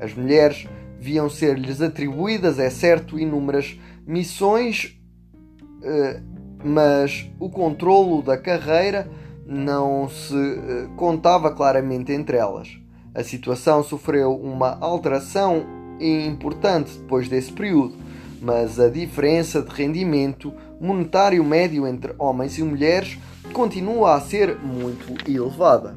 As 0.00 0.14
mulheres 0.14 0.66
viam 0.98 1.28
ser-lhes 1.28 1.80
atribuídas, 1.80 2.58
é 2.58 2.70
certo, 2.70 3.18
inúmeras 3.18 3.78
missões, 4.06 4.98
eh, 5.82 6.20
mas 6.64 7.30
o 7.38 7.50
controlo 7.50 8.22
da 8.22 8.38
carreira 8.38 9.10
não 9.46 10.08
se 10.08 10.34
eh, 10.34 10.88
contava 10.96 11.50
claramente 11.50 12.10
entre 12.12 12.38
elas. 12.38 12.83
A 13.14 13.22
situação 13.22 13.84
sofreu 13.84 14.34
uma 14.34 14.76
alteração 14.80 15.64
importante 16.00 16.98
depois 16.98 17.28
desse 17.28 17.52
período, 17.52 17.94
mas 18.42 18.80
a 18.80 18.88
diferença 18.88 19.62
de 19.62 19.72
rendimento 19.72 20.52
monetário 20.80 21.44
médio 21.44 21.86
entre 21.86 22.12
homens 22.18 22.58
e 22.58 22.62
mulheres 22.62 23.16
continua 23.52 24.16
a 24.16 24.20
ser 24.20 24.58
muito 24.58 25.30
elevada. 25.30 25.96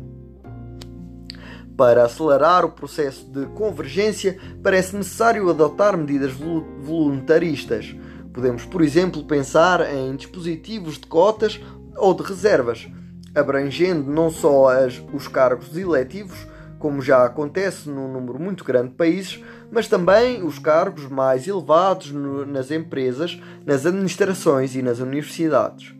Para 1.75 2.05
acelerar 2.05 2.63
o 2.63 2.71
processo 2.71 3.25
de 3.25 3.47
convergência, 3.47 4.37
parece 4.63 4.95
necessário 4.95 5.49
adotar 5.49 5.97
medidas 5.97 6.33
voluntaristas. 6.81 7.95
Podemos, 8.31 8.65
por 8.65 8.81
exemplo, 8.81 9.23
pensar 9.23 9.91
em 9.93 10.15
dispositivos 10.15 10.99
de 10.99 11.07
cotas 11.07 11.59
ou 11.95 12.13
de 12.13 12.23
reservas, 12.23 12.87
abrangendo 13.33 14.11
não 14.11 14.29
só 14.29 14.69
as, 14.69 15.01
os 15.13 15.27
cargos 15.27 15.75
eletivos, 15.75 16.47
como 16.79 17.01
já 17.01 17.25
acontece 17.25 17.89
num 17.89 18.11
número 18.11 18.39
muito 18.39 18.63
grande 18.63 18.89
de 18.89 18.95
países, 18.95 19.43
mas 19.71 19.87
também 19.87 20.43
os 20.43 20.59
cargos 20.59 21.07
mais 21.07 21.47
elevados 21.47 22.11
no, 22.11 22.45
nas 22.45 22.71
empresas, 22.71 23.39
nas 23.65 23.85
administrações 23.85 24.75
e 24.75 24.81
nas 24.81 24.99
universidades. 24.99 25.93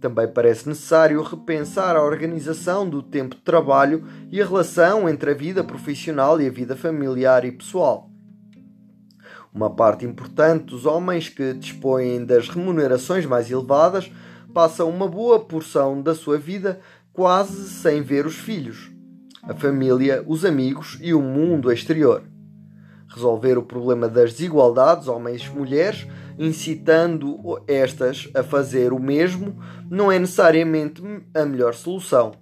Também 0.00 0.28
parece 0.28 0.68
necessário 0.68 1.22
repensar 1.22 1.96
a 1.96 2.04
organização 2.04 2.88
do 2.88 3.02
tempo 3.02 3.34
de 3.34 3.42
trabalho 3.42 4.04
e 4.30 4.40
a 4.40 4.46
relação 4.46 5.08
entre 5.08 5.32
a 5.32 5.34
vida 5.34 5.64
profissional 5.64 6.40
e 6.40 6.46
a 6.46 6.50
vida 6.50 6.76
familiar 6.76 7.44
e 7.44 7.50
pessoal. 7.50 8.08
Uma 9.52 9.70
parte 9.70 10.04
importante 10.04 10.66
dos 10.66 10.86
homens 10.86 11.28
que 11.28 11.52
dispõem 11.52 12.24
das 12.24 12.48
remunerações 12.48 13.26
mais 13.26 13.50
elevadas 13.50 14.10
passam 14.54 14.88
uma 14.88 15.08
boa 15.08 15.40
porção 15.40 16.00
da 16.00 16.14
sua 16.14 16.38
vida 16.38 16.80
quase 17.12 17.68
sem 17.68 18.00
ver 18.02 18.24
os 18.24 18.36
filhos, 18.36 18.92
a 19.48 19.54
família, 19.54 20.22
os 20.26 20.44
amigos 20.44 20.98
e 21.00 21.12
o 21.12 21.20
mundo 21.20 21.72
exterior. 21.72 22.22
Resolver 23.08 23.58
o 23.58 23.62
problema 23.62 24.06
das 24.06 24.32
desigualdades 24.32 25.08
homens-mulheres 25.08 26.06
incitando 26.38 27.60
estas 27.66 28.30
a 28.32 28.42
fazer 28.42 28.92
o 28.92 28.98
mesmo, 29.00 29.58
não 29.90 30.12
é 30.12 30.18
necessariamente 30.18 31.02
a 31.34 31.44
melhor 31.44 31.74
solução. 31.74 32.32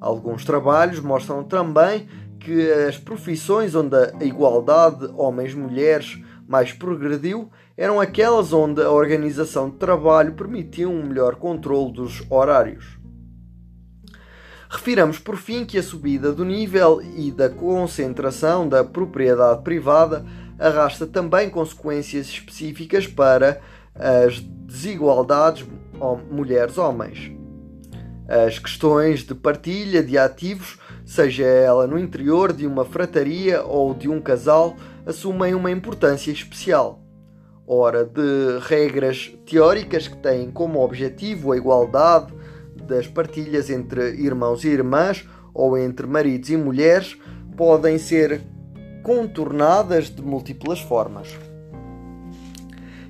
Alguns 0.00 0.44
trabalhos 0.44 1.00
mostram 1.00 1.44
também 1.44 2.08
que 2.38 2.72
as 2.72 2.96
profissões 2.96 3.74
onde 3.74 3.94
a 3.94 4.24
igualdade 4.24 5.06
homens-mulheres 5.14 6.18
mais 6.48 6.72
progrediu 6.72 7.50
eram 7.76 8.00
aquelas 8.00 8.52
onde 8.52 8.80
a 8.80 8.90
organização 8.90 9.68
de 9.68 9.76
trabalho 9.76 10.32
permitia 10.32 10.88
um 10.88 11.02
melhor 11.06 11.36
controle 11.36 11.92
dos 11.92 12.22
horários. 12.30 12.99
Refiramos 14.72 15.18
por 15.18 15.36
fim 15.36 15.64
que 15.64 15.76
a 15.76 15.82
subida 15.82 16.30
do 16.30 16.44
nível 16.44 17.02
e 17.02 17.32
da 17.32 17.50
concentração 17.50 18.68
da 18.68 18.84
propriedade 18.84 19.62
privada 19.62 20.24
arrasta 20.60 21.08
também 21.08 21.50
consequências 21.50 22.28
específicas 22.28 23.04
para 23.04 23.60
as 23.92 24.38
desigualdades 24.38 25.66
mulheres-homens. 26.30 27.32
As 28.28 28.60
questões 28.60 29.24
de 29.24 29.34
partilha 29.34 30.04
de 30.04 30.16
ativos, 30.16 30.78
seja 31.04 31.44
ela 31.44 31.88
no 31.88 31.98
interior 31.98 32.52
de 32.52 32.64
uma 32.64 32.84
frataria 32.84 33.64
ou 33.64 33.92
de 33.92 34.08
um 34.08 34.20
casal, 34.20 34.76
assumem 35.04 35.52
uma 35.52 35.72
importância 35.72 36.30
especial. 36.30 37.02
Ora, 37.66 38.04
de 38.04 38.60
regras 38.68 39.32
teóricas 39.44 40.06
que 40.06 40.16
têm 40.18 40.48
como 40.48 40.80
objetivo 40.80 41.50
a 41.50 41.56
igualdade 41.56 42.32
das 42.90 43.06
partilhas 43.06 43.70
entre 43.70 44.16
irmãos 44.16 44.64
e 44.64 44.68
irmãs 44.68 45.26
ou 45.54 45.78
entre 45.78 46.06
maridos 46.06 46.50
e 46.50 46.56
mulheres, 46.56 47.16
podem 47.56 47.98
ser 47.98 48.42
contornadas 49.02 50.10
de 50.10 50.20
múltiplas 50.20 50.80
formas. 50.80 51.28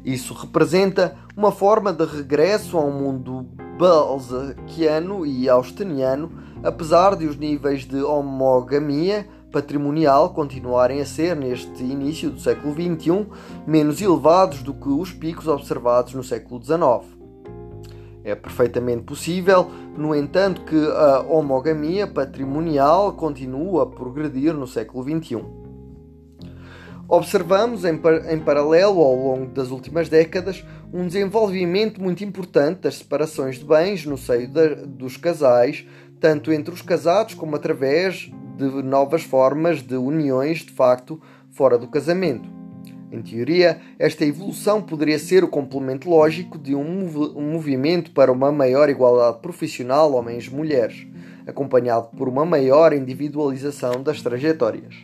Isso 0.04 0.34
representa 0.34 1.16
uma 1.36 1.50
forma 1.50 1.92
de 1.92 2.04
regresso 2.04 2.76
a 2.76 2.84
um 2.84 2.92
mundo 2.92 3.46
balzaquiano 3.78 5.24
e 5.24 5.48
austeniano, 5.48 6.30
apesar 6.62 7.16
de 7.16 7.26
os 7.26 7.36
níveis 7.36 7.84
de 7.84 8.02
homogamia 8.02 9.26
patrimonial 9.50 10.30
continuarem 10.32 11.00
a 11.00 11.06
ser, 11.06 11.34
neste 11.34 11.82
início 11.82 12.30
do 12.30 12.40
século 12.40 12.72
XXI, 12.74 13.26
menos 13.66 14.00
elevados 14.00 14.62
do 14.62 14.72
que 14.72 14.88
os 14.88 15.10
picos 15.12 15.48
observados 15.48 16.14
no 16.14 16.22
século 16.22 16.62
XIX. 16.62 17.19
É 18.22 18.34
perfeitamente 18.34 19.02
possível, 19.02 19.70
no 19.96 20.14
entanto, 20.14 20.62
que 20.62 20.76
a 20.76 21.20
homogamia 21.20 22.06
patrimonial 22.06 23.14
continue 23.14 23.80
a 23.80 23.86
progredir 23.86 24.52
no 24.52 24.66
século 24.66 25.02
XXI. 25.04 25.42
Observamos 27.08 27.84
em, 27.84 27.96
par 27.96 28.32
em 28.32 28.38
paralelo 28.38 29.00
ao 29.00 29.16
longo 29.16 29.46
das 29.46 29.70
últimas 29.70 30.08
décadas 30.08 30.64
um 30.92 31.06
desenvolvimento 31.06 32.00
muito 32.00 32.22
importante 32.22 32.82
das 32.82 32.98
separações 32.98 33.58
de 33.58 33.64
bens 33.64 34.06
no 34.06 34.16
seio 34.16 34.48
dos 34.86 35.16
casais, 35.16 35.84
tanto 36.20 36.52
entre 36.52 36.72
os 36.72 36.82
casados 36.82 37.34
como 37.34 37.56
através 37.56 38.30
de 38.56 38.64
novas 38.82 39.22
formas 39.22 39.82
de 39.82 39.96
uniões 39.96 40.58
de 40.58 40.70
facto 40.70 41.20
fora 41.50 41.76
do 41.76 41.88
casamento. 41.88 42.59
Em 43.12 43.22
teoria, 43.22 43.80
esta 43.98 44.24
evolução 44.24 44.80
poderia 44.80 45.18
ser 45.18 45.42
o 45.42 45.48
complemento 45.48 46.08
lógico 46.08 46.56
de 46.56 46.76
um, 46.76 47.00
mov 47.00 47.34
movimento 47.34 48.12
para 48.12 48.30
uma 48.30 48.52
maior 48.52 48.88
igualdade 48.88 49.40
profissional 49.42 50.12
homens-mulheres, 50.14 51.06
acompanhado 51.44 52.08
por 52.16 52.28
uma 52.28 52.44
maior 52.44 52.92
individualização 52.92 54.00
das 54.02 54.22
trajetórias. 54.22 54.94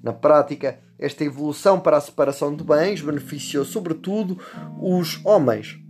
Na 0.00 0.12
prática, 0.12 0.78
esta 0.96 1.24
evolução 1.24 1.80
para 1.80 1.96
a 1.96 2.00
separação 2.00 2.54
de 2.54 2.62
bens 2.62 3.02
beneficiou 3.02 3.64
sobretudo 3.64 4.38
os 4.80 5.20
homens. 5.24 5.80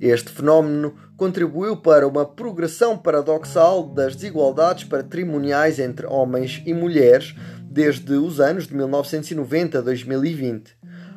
Este 0.00 0.30
fenómeno 0.30 0.94
contribuiu 1.16 1.76
para 1.76 2.06
uma 2.06 2.24
progressão 2.24 2.96
paradoxal 2.96 3.82
das 3.82 4.14
desigualdades 4.14 4.84
patrimoniais 4.84 5.78
entre 5.78 6.06
homens 6.06 6.62
e 6.64 6.72
mulheres 6.72 7.34
desde 7.70 8.14
os 8.14 8.40
anos 8.40 8.66
de 8.66 8.74
1990 8.74 9.78
a 9.78 9.82
2020, 9.82 10.76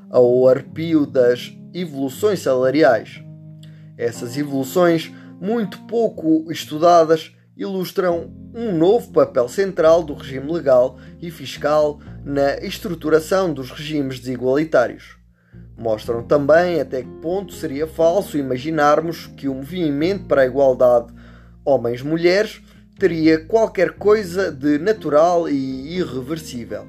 ao 0.10 0.48
arpio 0.48 1.06
das 1.06 1.56
evoluções 1.74 2.40
salariais. 2.40 3.24
Essas 3.98 4.38
evoluções, 4.38 5.12
muito 5.40 5.80
pouco 5.84 6.52
estudadas, 6.52 7.34
ilustram 7.56 8.34
um 8.54 8.76
novo 8.78 9.12
papel 9.12 9.48
central 9.48 10.04
do 10.04 10.14
regime 10.14 10.52
legal 10.52 10.98
e 11.22 11.32
fiscal 11.32 12.00
na 12.24 12.58
estruturação 12.58 13.54
dos 13.54 13.72
regimes 13.72 14.20
desigualitários. 14.20 15.18
Mostram 15.78 16.24
também 16.24 16.80
até 16.80 17.02
que 17.02 17.10
ponto 17.22 17.54
seria 17.54 17.88
falso 17.88 18.38
imaginarmos 18.38 19.28
que 19.38 19.48
o 19.48 19.56
movimento 19.56 20.26
para 20.26 20.42
a 20.42 20.46
igualdade 20.46 21.14
homens-mulheres 21.66 22.62
teria 23.02 23.44
qualquer 23.44 23.94
coisa 23.94 24.52
de 24.52 24.78
natural 24.78 25.50
e 25.50 25.98
irreversível. 25.98 26.86